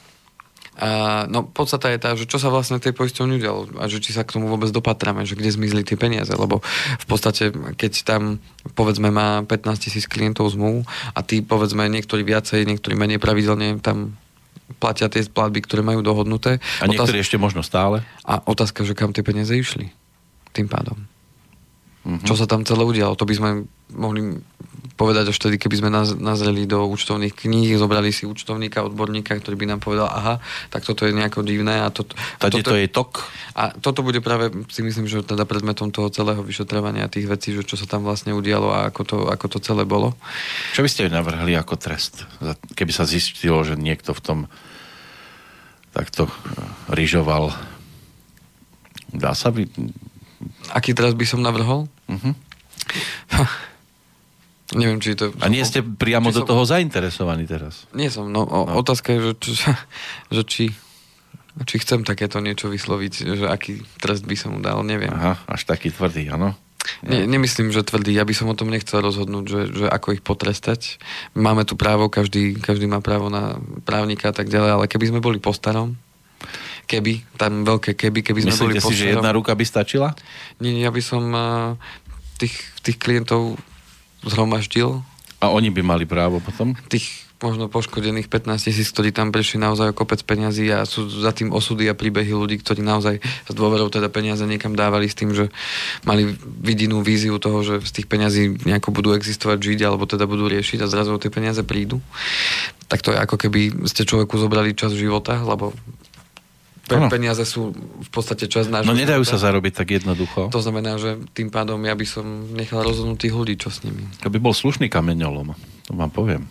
[0.80, 4.16] A, no podstata je tá, že čo sa vlastne tej poisťovni udialo a že či
[4.16, 6.64] sa k tomu vôbec dopatráme, že kde zmizli tie peniaze, lebo
[6.98, 8.40] v podstate, keď tam
[8.72, 14.16] povedzme má 15 tisíc klientov zmluv a tí povedzme niektorí viacej, niektorí menej pravidelne tam
[14.80, 16.64] platia tie platby, ktoré majú dohodnuté.
[16.80, 17.28] A niektorí Otáz...
[17.28, 18.08] ešte možno stále.
[18.24, 19.92] A otázka, že kam tie peniaze išli
[20.56, 21.04] tým pádom.
[22.02, 22.26] Mm-hmm.
[22.26, 23.50] Čo sa tam celé udialo, to by sme
[23.94, 24.42] mohli
[25.02, 25.90] povedať až vtedy, keby sme
[26.22, 30.38] nazreli do účtovných kníh, zobrali si účtovníka, odborníka, ktorý by nám povedal, aha,
[30.70, 31.82] tak toto je nejako divné.
[31.82, 32.06] A to,
[32.38, 33.26] Tady to je tok?
[33.58, 37.66] A toto bude práve, si myslím, že teda predmetom toho celého vyšetrovania tých vecí, že
[37.66, 40.14] čo sa tam vlastne udialo a ako to, ako to celé bolo.
[40.78, 42.30] Čo by ste navrhli ako trest?
[42.78, 44.40] Keby sa zistilo, že niekto v tom
[45.98, 46.34] takto eh,
[46.94, 47.50] ryžoval.
[49.18, 49.66] Dá sa by...
[50.78, 51.90] Aký trest by som navrhol?
[52.06, 52.34] Uh-huh.
[54.72, 55.36] Neviem, či to...
[55.44, 56.48] A nie ste priamo do som...
[56.48, 57.88] toho zainteresovaní teraz?
[57.92, 58.72] Nie som, no, no.
[58.80, 59.52] otázka je, že, či,
[60.36, 60.64] že či,
[61.68, 65.12] či chcem takéto niečo vysloviť, že aký trest by som mu dal, neviem.
[65.12, 66.56] Aha, až taký tvrdý, áno?
[67.06, 68.14] Ne, nemyslím, že tvrdý.
[68.14, 70.98] Ja by som o tom nechcel rozhodnúť, že, že ako ich potrestať.
[71.38, 75.20] Máme tu právo, každý, každý má právo na právnika a tak ďalej, ale keby sme
[75.22, 75.94] boli po starom,
[76.90, 80.18] keby, tam veľké keby, keby sme Myslíte boli po si, že jedna ruka by stačila?
[80.58, 81.78] Nie, ja by som uh,
[82.42, 83.62] tých, tých klientov
[84.26, 85.02] zhromaždil.
[85.42, 86.78] A oni by mali právo potom?
[86.90, 91.34] Tých možno poškodených 15 tisíc, ktorí tam prišli naozaj o kopec peňazí a sú za
[91.34, 95.34] tým osudy a príbehy ľudí, ktorí naozaj s dôverou teda peniaze niekam dávali s tým,
[95.34, 95.50] že
[96.06, 100.48] mali vidinú víziu toho, že z tých peňazí nejako budú existovať, žiť alebo teda budú
[100.48, 101.98] riešiť a zrazu tie peniaze prídu.
[102.86, 105.74] Tak to je ako keby ste človeku zobrali čas života, lebo
[106.92, 110.52] Pe- peniaze sú v podstate čas nášho No nedajú sa zarobiť tak jednoducho.
[110.52, 114.04] To znamená, že tým pádom ja by som nechal rozhodnúť tých ľudí, čo s nimi.
[114.22, 115.56] To by bol slušný kameňolom,
[115.88, 116.44] to vám poviem.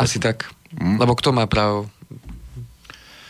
[0.00, 0.50] Asi tak.
[0.74, 0.98] Mm.
[0.98, 1.86] Lebo kto má právo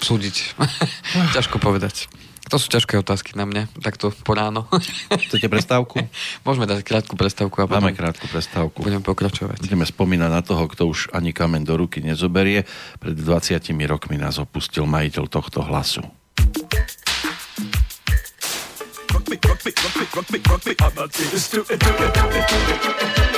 [0.01, 0.57] súdiť?
[1.37, 2.09] Ťažko povedať.
[2.53, 4.69] To sú ťažké otázky na mňa, takto po ráno.
[5.09, 6.05] Chcete prestávku?
[6.47, 7.57] Môžeme dať krátku prestávku.
[7.61, 8.85] A Dáme krátku prestávku.
[8.85, 9.65] Budeme pokračovať.
[9.65, 12.69] Budeme spomínať na toho, kto už ani kamen do ruky nezoberie.
[13.01, 16.05] Pred 20 rokmi nás opustil majiteľ tohto hlasu.
[19.15, 20.93] Rock me, rock me, rock me, rock me, rock me, I'm
[23.25, 23.34] not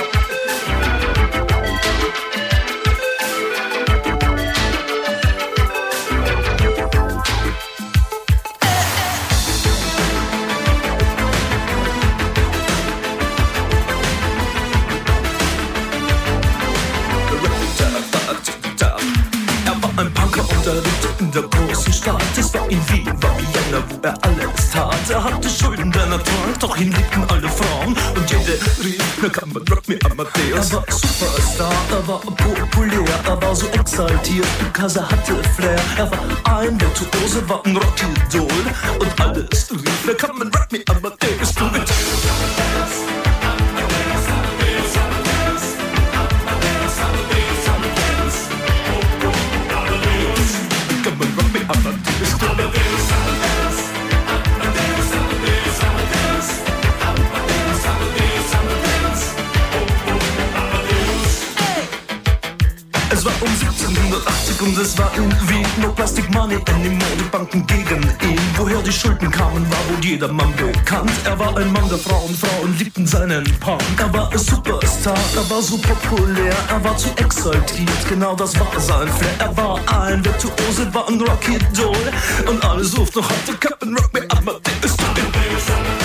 [20.75, 21.07] it.
[21.19, 22.23] in der großen Stadt.
[22.37, 25.09] Es war in Wien, war Vienna, wo er alles tat.
[25.09, 27.95] Er hatte Schulden der Natur, doch ihn liebten alle Frauen.
[28.15, 30.71] Und jede rief, na kann man rock me Amadeus.
[30.71, 35.79] Er war Superstar, er war populär, er war so exaltiert, because er hatte Flair.
[35.97, 38.47] Er war ein Virtuose, war ein Rockidol.
[38.99, 41.53] Und alles rief, na kann man rock me Amadeus.
[41.55, 41.65] Du
[63.27, 68.01] war um 1780 und es war in Wien No Plastic Money anymore, die Banken gegen
[68.23, 68.39] ihn.
[68.55, 71.11] Woher die Schulden kamen, war wohl jedermann bekannt.
[71.25, 75.49] Er war ein Mann der Frauen, Frauen liebten seinen Punk Er war ein Superstar, er
[75.49, 79.35] war so populär Er war zu exaltiert, genau das war sein Flair.
[79.39, 82.49] Er war ein Virtuose, war ein Rocky Doll.
[82.49, 85.96] Und alle suchten noch heute Captain Rock Me Amadeus nebolo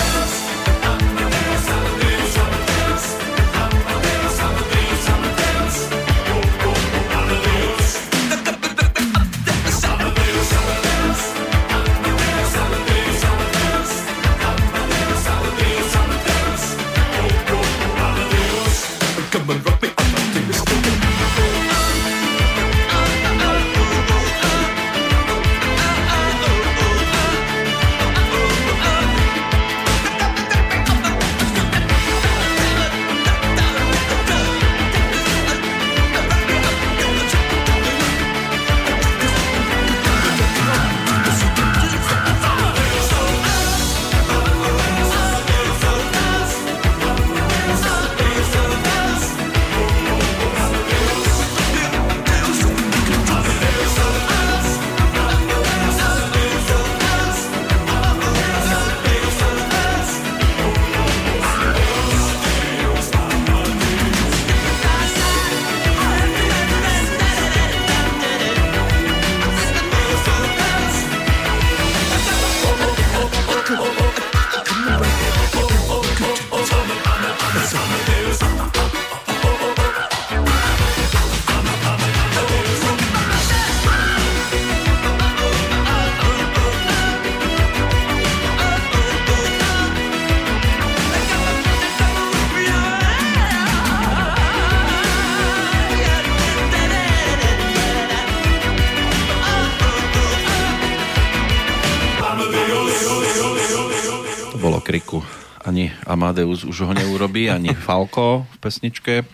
[104.93, 105.25] kriku.
[105.65, 109.25] Ani Amadeus už ho neurobí, ani Falko v pesničke,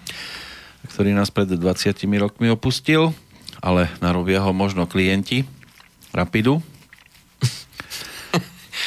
[0.88, 1.60] ktorý nás pred 20
[2.16, 3.12] rokmi opustil,
[3.60, 5.44] ale narobia ho možno klienti
[6.16, 6.64] Rapidu.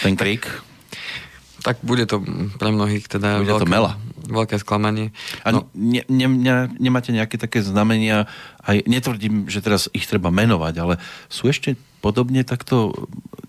[0.00, 0.48] Ten krik.
[1.60, 2.24] Tak bude to
[2.56, 4.00] pre mnohých teda Bude to mela.
[4.26, 5.12] veľké sklamanie.
[5.44, 8.26] A No, ne, ne, ne, nemáte nejaké také znamenia,
[8.62, 10.94] aj netvrdím, že teraz ich treba menovať, ale
[11.26, 12.90] sú ešte podobne takto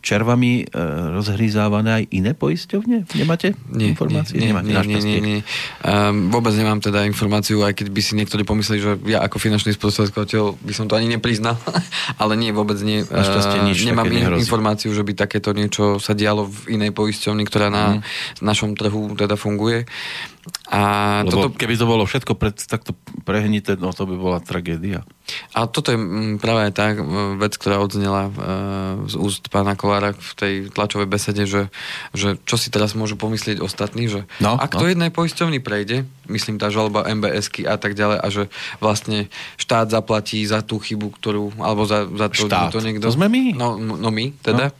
[0.06, 0.66] červami e,
[1.10, 3.10] rozhryzávané aj iné poisťovne?
[3.18, 4.38] Nemáte nie, informácie?
[4.38, 5.40] Nie, Nemáte, nie, nie, nie, nie.
[5.82, 9.74] Um, vôbec nemám teda informáciu, aj keď by si niektorí pomysleli, že ja ako finančný
[9.74, 11.58] sprostredkovateľ by som to ani nepriznal,
[12.22, 13.02] ale nie, vôbec nie.
[13.02, 17.74] Ehm, nič Nemám in- informáciu, že by takéto niečo sa dialo v inej poisťovni, ktorá
[17.74, 18.02] na Mhm.
[18.44, 19.90] našom trhu teda funguje.
[20.68, 22.92] A Lebo toto, keby to bolo všetko pred, takto
[23.24, 25.03] prehnité, no to by bola tragédia.
[25.56, 28.32] A toto je mm, práve tá mm, vec, ktorá odznela e,
[29.08, 31.72] z úst pána Kolára v tej tlačovej besede, že,
[32.12, 34.84] že čo si teraz môžu pomyslieť ostatní, že No, ak no.
[34.84, 38.44] to jednej poisťovni prejde, myslím tá žalba MBSky a tak ďalej, a že
[38.84, 42.70] vlastne štát zaplatí za tú chybu, ktorú, alebo za, za to, Štát.
[42.70, 43.04] že to niekto...
[43.08, 43.44] To sme my.
[43.56, 44.76] No, m- no my, teda.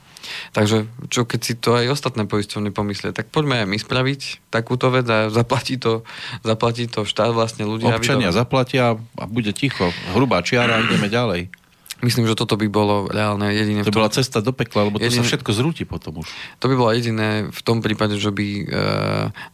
[0.56, 4.22] Takže čo keď si to aj ostatné poisťovne pomyslia, tak poďme aj my spraviť
[4.52, 6.04] takúto vec a zaplatí to,
[6.44, 7.98] zaplatí to štát vlastne ľudia.
[7.98, 9.92] Občania zaplatia a bude ticho.
[10.16, 11.63] Hrubá čiara, ideme ďalej.
[12.04, 13.88] Myslím, že toto by bolo reálne jediné.
[13.88, 16.28] To tom- bola cesta do pekla, lebo to sa všetko zrúti potom už.
[16.60, 18.64] To by bolo jediné v tom prípade, že by e,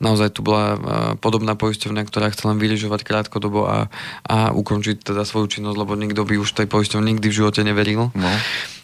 [0.01, 0.77] naozaj tu bola e,
[1.21, 3.93] podobná poisťovňa, ktorá chcela len vyližovať krátkodobo a,
[4.25, 8.09] a ukončiť teda svoju činnosť, lebo nikto by už tej poisťovni nikdy v živote neveril.
[8.17, 8.31] No.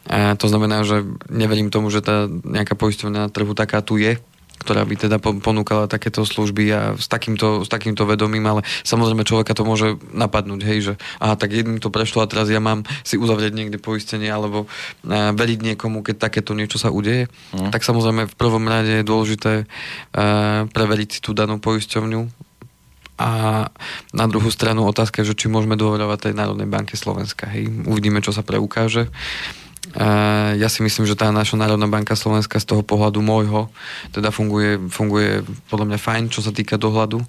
[0.06, 1.02] A to znamená, že
[1.34, 4.22] neverím tomu, že tá nejaká poisťovňa na trhu taká tu je
[4.62, 9.28] ktorá by teda po- ponúkala takéto služby a s takýmto, s takýmto vedomím, ale samozrejme
[9.28, 12.88] človeka to môže napadnúť, hej, že aha, tak jedným to prešlo a teraz ja mám
[13.04, 17.28] si uzavrieť niekde poistenie alebo uh, veriť niekomu, keď takéto niečo sa udeje.
[17.52, 17.76] Mhm.
[17.76, 22.46] Tak samozrejme v prvom rade je dôležité uh, preveriť si tú danú poisťovňu
[23.16, 23.64] a
[24.12, 27.48] na druhú stranu otázka že či môžeme dôverovať tej Národnej banke Slovenska.
[27.48, 27.72] Hej.
[27.88, 29.08] Uvidíme, čo sa preukáže.
[30.56, 33.72] Ja si myslím, že tá naša Národná banka Slovenska z toho pohľadu môjho
[34.12, 37.24] teda funguje, funguje podľa mňa fajn, čo sa týka dohľadu,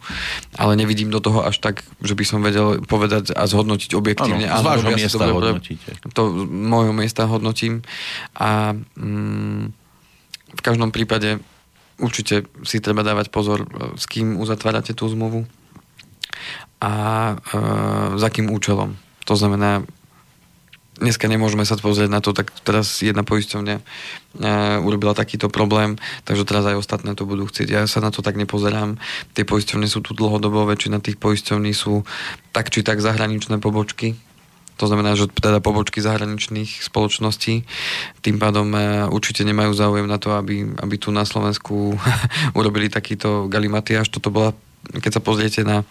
[0.58, 4.50] ale nevidím do toho až tak, že by som vedel povedať a zhodnotiť objektívne.
[4.50, 5.90] Áno, z vášho miesta dobre, hodnotíte.
[6.18, 7.86] To môjho miesta hodnotím
[8.34, 9.70] a mm,
[10.56, 11.38] v každom prípade
[12.02, 15.46] určite si treba dávať pozor, e, s kým uzatvárate tú zmluvu
[16.82, 16.92] a
[17.32, 17.60] e,
[18.18, 18.96] za kým účelom.
[19.26, 19.82] To znamená,
[20.96, 23.82] dneska nemôžeme sa pozrieť na to, tak teraz jedna poisťovňa e,
[24.80, 27.68] urobila takýto problém, takže teraz aj ostatné to budú chcieť.
[27.68, 28.96] Ja sa na to tak nepozerám.
[29.36, 32.04] Tie poisťovne sú tu dlhodobo, väčšina tých poisťovní sú
[32.56, 34.16] tak či tak zahraničné pobočky.
[34.76, 37.64] To znamená, že teda pobočky zahraničných spoločností
[38.20, 41.96] tým pádom e, určite nemajú záujem na to, aby, aby tu na Slovensku
[42.58, 44.12] urobili takýto galimatiaž.
[44.12, 44.52] Toto bola
[44.92, 45.82] keď sa pozriete na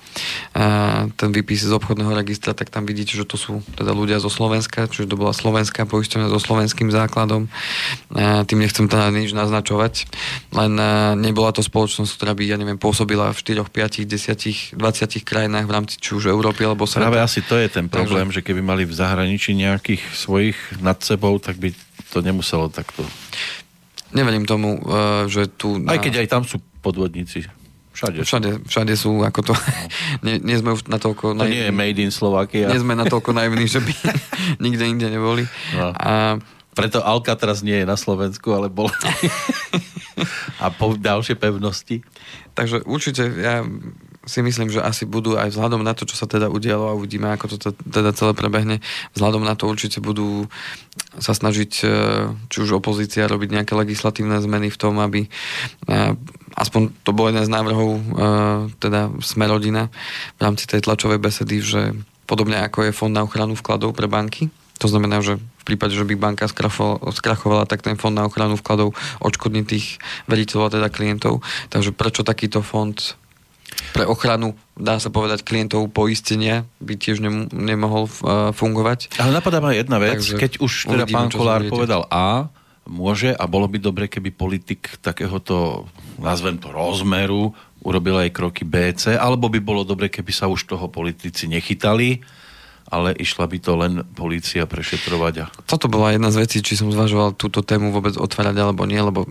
[0.55, 4.31] a, ten výpis z obchodného registra, tak tam vidíte, že to sú teda ľudia zo
[4.31, 7.51] Slovenska, čiže to bola slovenská poisťovňa so slovenským základom.
[8.15, 10.07] A, tým nechcem teda nič naznačovať,
[10.55, 15.27] len a, nebola to spoločnosť, ktorá by, ja neviem, pôsobila v 4, 5, 10, 20
[15.27, 17.11] krajinách v rámci či už Európy alebo sveta.
[17.11, 21.35] Práve asi to je ten problém, že keby mali v zahraničí nejakých svojich nad sebou,
[21.41, 21.73] tak by
[22.13, 23.03] to nemuselo takto.
[24.15, 24.79] Neverím tomu,
[25.27, 25.75] že tu...
[25.91, 27.43] Aj keď aj tam sú podvodníci.
[27.95, 28.27] Všade.
[28.27, 29.53] Všade, všade sú ako to...
[30.27, 31.39] nie, nie sme už natoľko...
[31.39, 32.67] To nie je made in Slovakia.
[32.67, 33.93] nie sme natoľko naivní, že by
[34.65, 35.47] nikde inde neboli.
[35.79, 35.95] No.
[35.95, 36.35] A
[36.75, 38.91] Preto Alcatraz nie je na Slovensku, ale bol.
[40.63, 42.03] a po ďalšie pevnosti.
[42.51, 43.63] Takže určite ja
[44.25, 47.29] si myslím, že asi budú aj vzhľadom na to, čo sa teda udialo a uvidíme,
[47.29, 48.81] ako to te- teda celé prebehne,
[49.13, 50.49] vzhľadom na to určite budú
[51.21, 51.87] sa snažiť, e,
[52.49, 55.29] či už opozícia, robiť nejaké legislatívne zmeny v tom, aby e,
[56.57, 58.01] aspoň to bol jeden z návrhov e,
[58.81, 59.87] teda Sme rodina
[60.35, 61.93] v rámci tej tlačovej besedy, že
[62.25, 66.03] podobne ako je fond na ochranu vkladov pre banky, to znamená, že v prípade, že
[66.03, 68.91] by banka skrachovala, tak ten fond na ochranu vkladov
[69.23, 71.41] odškodní tých veriteľov a teda klientov.
[71.71, 72.93] Takže prečo takýto fond
[73.95, 79.15] pre ochranu, dá sa povedať, klientov poistenia by tiež nem- nemohol uh, fungovať.
[79.19, 82.51] Ale napadá ma jedna vec, Takže keď už teda uvidíme, pán Kolár povedal A,
[82.85, 85.87] môže a bolo by dobre, keby politik takéhoto,
[86.21, 87.55] nazvem to rozmeru,
[87.85, 92.21] urobil aj kroky BC, alebo by bolo dobre, keby sa už toho politici nechytali,
[92.89, 96.93] ale išla by to len polícia prešetrovať a Toto bola jedna z vecí, či som
[96.93, 99.25] zvažoval túto tému vôbec otvárať alebo nie, lebo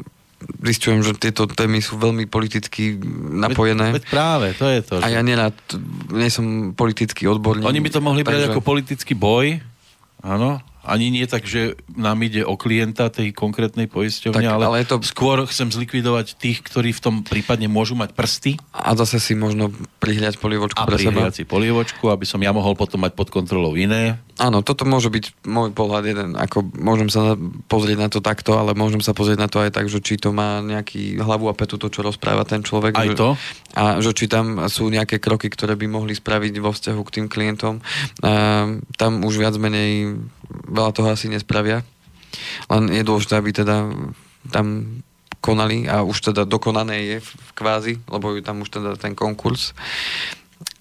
[0.63, 2.97] zistujem, že tieto témy sú veľmi politicky
[3.33, 3.93] napojené.
[3.93, 4.95] Veď, veď práve, to je to.
[5.01, 5.57] A že- ja nerád,
[6.11, 7.65] nie som politický odborník.
[7.65, 9.61] Oni by to mohli brať takže- ako politický boj,
[10.21, 14.79] áno, ani nie tak, že nám ide o klienta tej konkrétnej poisťovne, Tak, ale, ale
[14.85, 19.33] to- skôr chcem zlikvidovať tých, ktorí v tom prípadne môžu mať prsty A zase si
[19.33, 21.33] možno prihľať polievočku a pre seba.
[21.33, 24.21] si polievočku, aby som ja mohol potom mať pod kontrolou iné.
[24.37, 27.39] Áno, toto môže byť môj pohľad jeden, ako môžem sa
[27.71, 30.35] pozrieť na to takto, ale môžem sa pozrieť na to aj tak, že či to
[30.35, 32.99] má nejaký hlavu a petu to, čo rozpráva ten človek.
[32.99, 33.39] Aj že, to?
[33.79, 37.27] A že či tam sú nejaké kroky, ktoré by mohli spraviť vo vzťahu k tým
[37.31, 37.79] klientom.
[38.27, 40.19] A, tam už viac menej
[40.49, 41.83] veľa toho asi nespravia.
[42.69, 43.91] Len je dôležité, aby teda
[44.51, 44.99] tam
[45.45, 49.77] konali a už teda dokonané je v kvázi, lebo je tam už teda ten konkurs.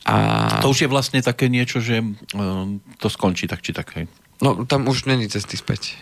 [0.07, 0.47] A...
[0.63, 3.91] To už je vlastne také niečo, že um, to skončí tak či tak.
[3.99, 4.07] Hej.
[4.39, 5.99] No, tam už není cesty späť.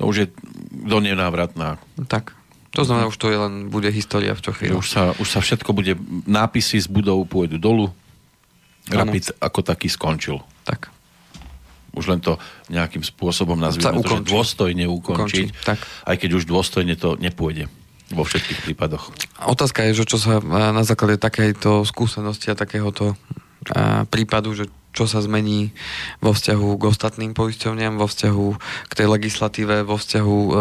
[0.00, 0.26] To už je
[0.72, 1.76] do nenávratná.
[2.08, 2.36] Tak.
[2.76, 4.76] To znamená, už to je len, bude história v čo Že chvíľu.
[4.84, 5.96] Už sa, už sa všetko bude,
[6.28, 7.92] nápisy z budov pôjdu dolu.
[8.88, 10.40] Rapid ako taký skončil.
[10.64, 10.92] Tak.
[11.98, 12.38] Už len to
[12.70, 15.50] nejakým spôsobom nazvime to, dôstojne ukončiť.
[15.50, 15.82] Ukončí, tak.
[16.06, 17.66] Aj keď už dôstojne to nepôjde
[18.14, 19.12] vo všetkých prípadoch.
[19.44, 23.18] Otázka je, že čo sa na základe takejto skúsenosti a takéhoto
[24.08, 25.70] prípadu, že čo sa zmení
[26.18, 28.46] vo vzťahu k ostatným poisťovniam, vo vzťahu
[28.88, 30.52] k tej legislatíve, vo vzťahu e,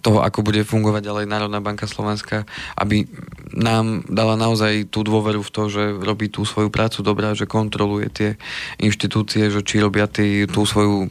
[0.00, 2.46] toho, ako bude fungovať ďalej Národná banka Slovenska,
[2.78, 3.04] aby
[3.52, 8.08] nám dala naozaj tú dôveru v to, že robí tú svoju prácu dobrá, že kontroluje
[8.08, 8.30] tie
[8.78, 11.10] inštitúcie, že či robia tý, tú svoju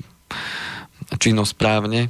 [1.20, 2.08] činnosť správne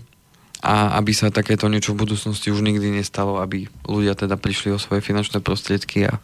[0.62, 4.80] a aby sa takéto niečo v budúcnosti už nikdy nestalo, aby ľudia teda prišli o
[4.80, 6.22] svoje finančné prostriedky a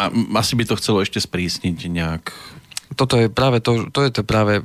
[0.00, 0.08] A
[0.40, 2.32] asi by to chcelo ešte sprísniť nejak.
[2.98, 4.62] Toto je práve to, to je to práve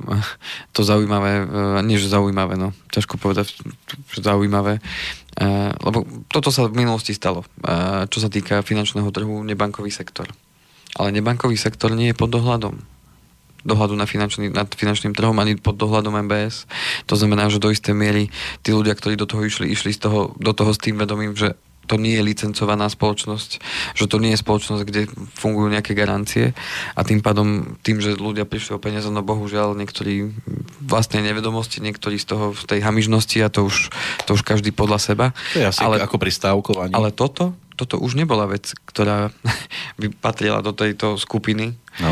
[0.73, 3.53] to zaujímavé, eh, nie že zaujímavé, no, ťažko povedať,
[4.13, 9.45] že zaujímavé, eh, lebo toto sa v minulosti stalo, eh, čo sa týka finančného trhu,
[9.45, 10.30] nebankový sektor.
[10.95, 12.95] Ale nebankový sektor nie je pod dohľadom
[13.65, 16.69] dohľadu na finančný, nad finančným trhom ani pod dohľadom MBS.
[17.09, 18.30] To znamená, že do istej miery
[18.61, 21.57] tí ľudia, ktorí do toho išli, išli z toho, do toho s tým vedomím, že
[21.86, 23.49] to nie je licencovaná spoločnosť,
[23.93, 25.01] že to nie je spoločnosť, kde
[25.38, 26.57] fungujú nejaké garancie
[26.97, 30.33] a tým pádom, tým, že ľudia prišli o peniaze, no bohužiaľ niektorí
[30.81, 33.89] vlastnej nevedomosti, niektorí z toho, z tej hamižnosti a to už,
[34.25, 35.25] to už každý podľa seba.
[35.53, 36.93] To je asi ale, ako pri stávkovaní.
[36.93, 39.30] ale toto, toto už nebola vec, ktorá
[39.99, 42.11] by patrila do tejto skupiny No.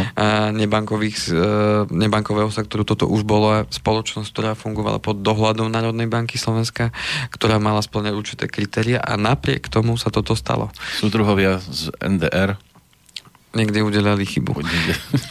[0.56, 1.44] nebankových, e,
[1.92, 2.88] nebankového sektoru.
[2.88, 6.96] Toto už bola spoločnosť, ktorá fungovala pod dohľadom Národnej banky Slovenska,
[7.36, 10.72] ktorá mala splňať určité kritéria a napriek tomu sa toto stalo.
[11.04, 12.56] Súdruhovia z NDR.
[13.54, 14.66] Niekde udelali chybu.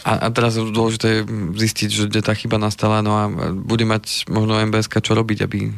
[0.07, 1.21] A, a teraz dôležité je
[1.59, 5.73] zistiť, že kde tá chyba nastala, no a bude mať možno MBSK čo robiť, aby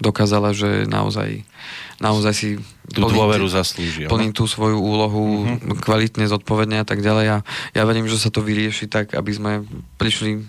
[0.00, 1.44] dokázala, že naozaj,
[1.98, 2.48] naozaj si
[2.88, 4.08] Tú plní- dôveru zaslúži.
[4.08, 5.78] plní tú svoju úlohu Mhm.
[5.78, 7.26] kvalitne, zodpovedne a tak ďalej.
[7.30, 7.36] A
[7.70, 9.52] ja verím, že sa to vyrieši tak, aby sme
[9.96, 10.40] prišli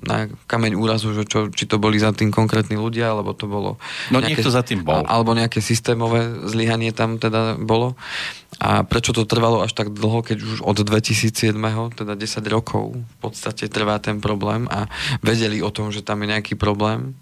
[0.00, 3.74] na kameň úrazu, že čo, či to boli za tým konkrétni ľudia, alebo to bolo...
[4.08, 5.02] No, niekto za tým bol.
[5.02, 7.98] Alebo nejaké systémové zlyhanie tam teda bolo.
[8.56, 11.58] A prečo to trvalo až tak dlho, keď už od 2007,
[11.90, 14.86] teda 10 rokov v podstate trvá ten problém a
[15.20, 17.18] vedeli o tom, že tam je nejaký problém.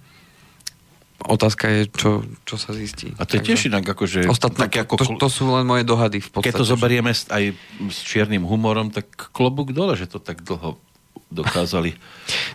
[1.22, 2.10] Otázka je, čo,
[2.42, 3.14] čo sa zistí.
[3.18, 4.26] A to je tiež inak akože...
[4.26, 6.50] Ostatné, tak ako, to, to sú len moje dohady v podstate.
[6.50, 7.44] keď to zoberieme aj
[7.90, 10.78] s čiernym humorom, tak klobúk dole, že to tak dlho
[11.32, 11.96] dokázali.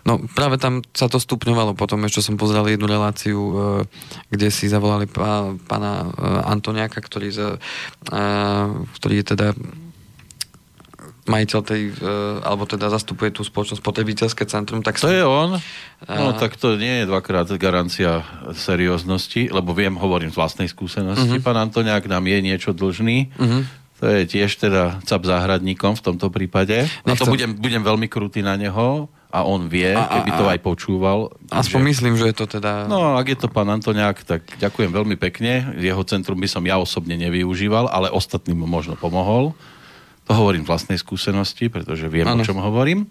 [0.07, 3.53] No práve tam sa to stupňovalo potom, ešte som pozrel jednu reláciu, e,
[4.32, 7.59] kde si zavolali pá, pána e, Antoniaka, ktorý, za,
[8.07, 8.22] e,
[8.95, 9.47] ktorý je teda
[11.28, 12.09] majiteľ tej, e,
[12.41, 15.59] alebo teda zastupuje tú spoločnosť Potrebiteľské centrum, tak To je on?
[16.03, 18.23] No tak to nie je dvakrát garancia
[18.53, 21.39] serióznosti, lebo viem, hovorím z vlastnej skúsenosti.
[21.39, 23.34] Pán Antoniak nám je niečo dlžný.
[23.97, 26.86] To je tiež teda cap záhradníkom v tomto prípade.
[27.01, 30.45] A to budem, budem veľmi krutý na neho a on vie, A- a- keby to
[30.45, 31.34] aj počúval.
[31.49, 32.86] aspoň že- myslím, že je to teda...
[32.86, 35.73] No, ak je to pán Antoniak, tak ďakujem veľmi pekne.
[35.75, 39.57] Jeho centrum by som ja osobne nevyužíval, ale ostatným možno pomohol.
[40.28, 42.43] To hovorím vlastnej skúsenosti, pretože viem, Áno.
[42.43, 43.07] o čom hovorím.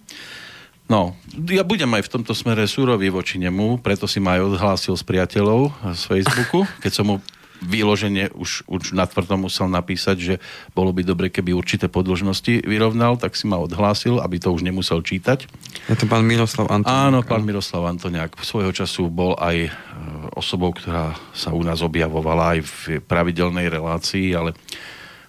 [0.87, 1.19] No,
[1.51, 5.03] ja budem aj v tomto smere súrový voči nemu, preto si ma aj odhlásil z
[5.03, 7.17] priateľov z Facebooku, keď som mu
[7.65, 10.35] výloženie už, už natvrdo musel napísať, že
[10.77, 15.01] bolo by dobre, keby určité podložnosti vyrovnal, tak si ma odhlásil, aby to už nemusel
[15.01, 15.49] čítať.
[15.89, 17.09] Je to pán Miroslav Antoniak.
[17.09, 19.71] Áno, pán Miroslav Antoniak svojho času bol aj e,
[20.37, 24.53] osobou, ktorá sa u nás objavovala aj v pravidelnej relácii, ale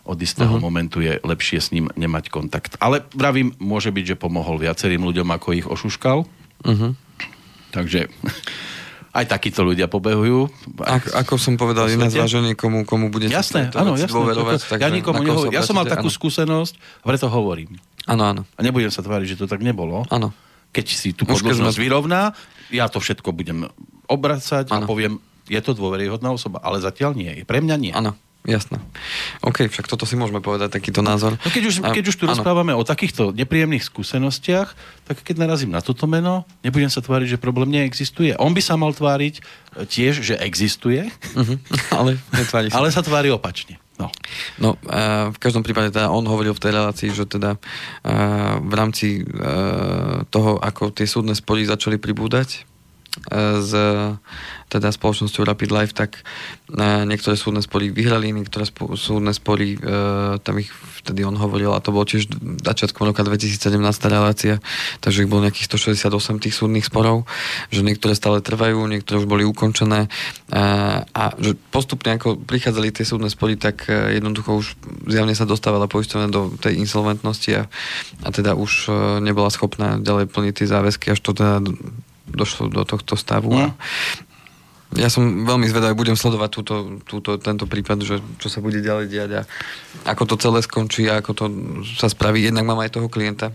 [0.07, 0.63] od istého uh-huh.
[0.63, 2.79] momentu je lepšie s ním nemať kontakt.
[2.79, 6.23] Ale vravím, môže byť, že pomohol viacerým ľuďom, ako ich ošuškal.
[6.23, 6.91] Uh-huh.
[7.75, 8.07] Takže
[9.17, 10.47] aj takíto ľudia pobehujú.
[10.85, 14.13] Ak, ako som povedal, Po je na zváženie, komu, komu bude Jasné, to áno, jasné.
[14.13, 14.77] dôverovať.
[14.77, 16.15] Ja nikomu sa Ja som mal takú áno.
[16.15, 17.81] skúsenosť, a preto hovorím.
[18.05, 20.05] Áno, áno, A nebudem sa tváriť, že to tak nebolo.
[20.13, 20.31] áno.
[20.71, 22.21] keď si keď podložnosť sme- vyrovná,
[22.69, 23.65] ja to všetko budem
[24.05, 24.85] obracať a Áno.
[24.85, 27.31] poviem, je to dôveryhodná osoba, ale zatiaľ nie.
[27.47, 27.91] Pre mňa nie.
[27.95, 28.13] Áno,
[28.47, 28.79] jasné.
[29.43, 31.35] OK, však toto si môžeme povedať, takýto názor.
[31.35, 32.31] No keď už, A- keď už tu áno.
[32.31, 34.71] rozprávame o takýchto nepríjemných skúsenostiach,
[35.03, 38.33] tak keď narazím na toto meno, nebudem sa tváriť, že problém neexistuje.
[38.35, 39.41] On by sa mal tváriť e,
[39.83, 41.55] tiež, že existuje, Mhm,
[41.99, 42.79] ale netvári sa.
[42.79, 43.77] ale sa tvári opačne.
[43.97, 44.13] No.
[44.61, 47.59] No, uh, v každom prípade teda on hovoril v tej relácii, že teda uh,
[48.61, 52.66] v rámci uh, toho, ako tie súdne spory začali pribúdať
[53.32, 53.72] s
[54.68, 56.20] teda spoločnosťou Rapid Life, tak
[56.76, 58.68] uh, niektoré súdne spory vyhrali, niektoré
[58.99, 60.68] súdne spory, uh, tam ich
[61.07, 62.28] vtedy on hovoril, a to bolo tiež
[62.68, 63.63] začiatkom roka 2017
[63.95, 64.59] tá relácia,
[64.99, 67.24] takže ich bolo nejakých 168 tých súdnych sporov,
[67.72, 70.11] že niektoré stále trvajú, niektoré už boli ukončené
[70.51, 70.63] a,
[71.15, 74.76] a že postupne ako prichádzali tie súdne spory, tak e, jednoducho už
[75.07, 77.63] zjavne sa dostávala poisťovňa do tej insolventnosti a,
[78.24, 81.63] a teda už e, nebola schopná ďalej plniť tie záväzky, až to teda
[82.30, 83.55] došlo do tohto stavu.
[83.55, 83.73] A,
[84.95, 89.11] ja som veľmi zvedavý, budem sledovať túto, túto, tento prípad, že čo sa bude ďalej
[89.11, 89.41] diať a
[90.07, 91.45] ako to celé skončí a ako to
[91.99, 92.39] sa spraví.
[92.39, 93.51] Jednak mám aj toho klienta,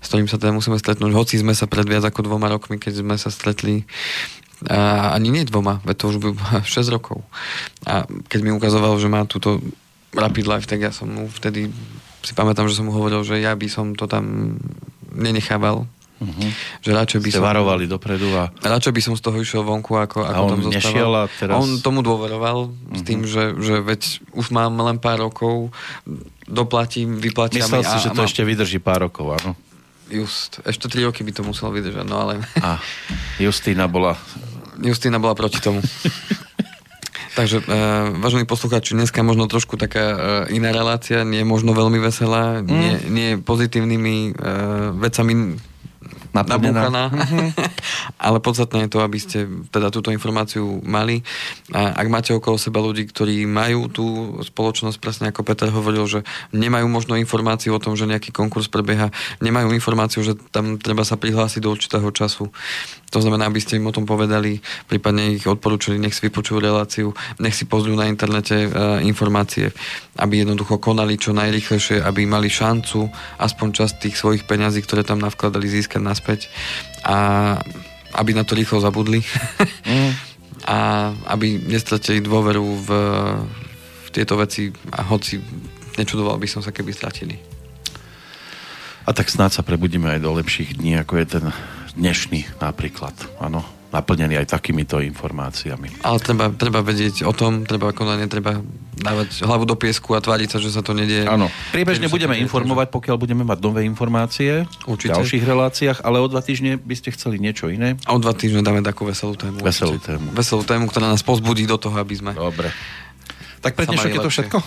[0.00, 1.12] s ktorým sa teda musíme stretnúť.
[1.12, 3.84] Hoci sme sa pred viac ako dvoma rokmi, keď sme sa stretli
[4.64, 6.30] a ani nie dvoma, veď to už by
[6.64, 7.20] 6 rokov.
[7.84, 9.60] A keď mi ukazoval, že má túto
[10.16, 11.68] Rapid Life, tak ja som mu vtedy
[12.22, 14.56] si pamätám, že som mu hovoril, že ja by som to tam
[15.10, 15.84] nenechával.
[16.22, 16.48] Uh-huh.
[16.86, 17.46] Že radšej by Ste som...
[17.50, 21.10] varovali dopredu a Radšej by som z toho išiel vonku, ako, ako on tam nešiel
[21.10, 25.74] a teraz- On tomu dôveroval s tým, že, že veď už mám len pár rokov,
[26.46, 27.66] doplatím, vyplatím.
[27.66, 29.58] myslel a, si, že a to mám- ešte vydrží pár rokov, áno.
[30.12, 32.78] Just, ešte 3 roky by to musel vydržať, no ale A
[33.40, 34.14] Justína bola...
[34.78, 35.80] Justína bola proti tomu.
[37.32, 40.18] Takže, uh, vážení poslucháči, dneska možno trošku taká uh,
[40.52, 42.68] iná relácia, nie možno veľmi veselá, mm.
[42.68, 45.56] nie, nie pozitívnymi uh, vecami
[46.32, 46.88] Naplnená.
[46.88, 47.04] nabúchaná,
[48.26, 51.20] ale podstatné je to, aby ste teda túto informáciu mali.
[51.76, 54.06] A ak máte okolo seba ľudí, ktorí majú tú
[54.40, 56.24] spoločnosť, presne ako Peter hovoril, že
[56.56, 59.12] nemajú možno informáciu o tom, že nejaký konkurs prebieha,
[59.44, 62.48] nemajú informáciu, že tam treba sa prihlásiť do určitého času.
[63.12, 67.12] To znamená, aby ste im o tom povedali, prípadne ich odporúčili, nech si vypočujú reláciu,
[67.44, 68.68] nech si pozrú na internete e,
[69.04, 69.68] informácie,
[70.16, 75.20] aby jednoducho konali čo najrychlejšie, aby mali šancu aspoň časť tých svojich peňazí, ktoré tam
[75.20, 76.21] navkladali, získať naspäť
[77.04, 77.16] a
[78.12, 79.24] aby na to rýchlo zabudli
[79.82, 80.14] Mm.
[80.62, 82.88] a aby nestratili dôveru v,
[84.06, 85.42] v tieto veci a hoci
[85.98, 87.34] nečudoval by som sa, keby stratili.
[89.02, 91.44] A tak snáď sa prebudíme aj do lepších dní, ako je ten
[91.98, 93.12] dnešný napríklad.
[93.42, 96.06] Áno, naplnený aj takýmito informáciami.
[96.06, 98.62] Ale treba, treba vedieť o tom, treba konať, netreba
[98.92, 101.24] dávať hlavu do piesku a tváriť sa, že sa to nedieje.
[101.24, 105.16] Áno, priebežne budeme informovať, pokiaľ budeme mať nové informácie Určite.
[105.16, 107.96] v ďalších reláciách, ale o dva týždne by ste chceli niečo iné.
[108.04, 109.64] A o dva týždne dáme takú veselú tému.
[109.64, 110.20] Veselú určite.
[110.20, 110.26] tému.
[110.36, 112.30] Veselú tému, ktorá nás pozbudí do toho, aby sme...
[112.36, 112.68] Dobre.
[113.64, 114.58] Tak pre dnešok je to všetko?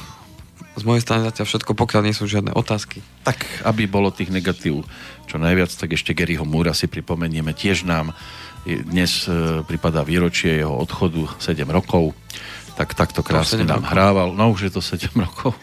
[0.75, 2.99] Z mojej strany zatiaľ všetko, pokiaľ nie sú žiadne otázky.
[3.23, 4.83] Tak, aby bolo tých negatív
[5.25, 7.55] čo najviac, tak ešte Garyho Múra si pripomenieme.
[7.55, 8.11] Tiež nám
[8.65, 12.17] dnes e, pripadá výročie jeho odchodu 7 rokov.
[12.75, 13.91] Tak takto krásne 7 nám rokov.
[13.91, 14.29] hrával.
[14.35, 15.55] No už je to 7 rokov.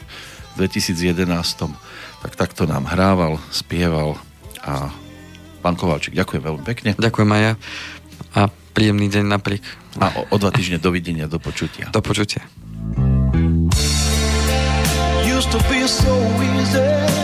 [0.57, 1.29] V 2011.
[2.23, 4.21] Tak takto nám hrával, spieval
[4.63, 4.93] a
[5.65, 6.91] pán Kovalčík, ďakujem veľmi pekne.
[6.95, 7.53] Ďakujem aj ja
[8.33, 9.63] a príjemný deň napriek.
[10.01, 11.93] A o, o dva týždne dovidenia, do počutia.
[11.93, 12.45] Do počutia.
[15.23, 17.22] used to be so easy.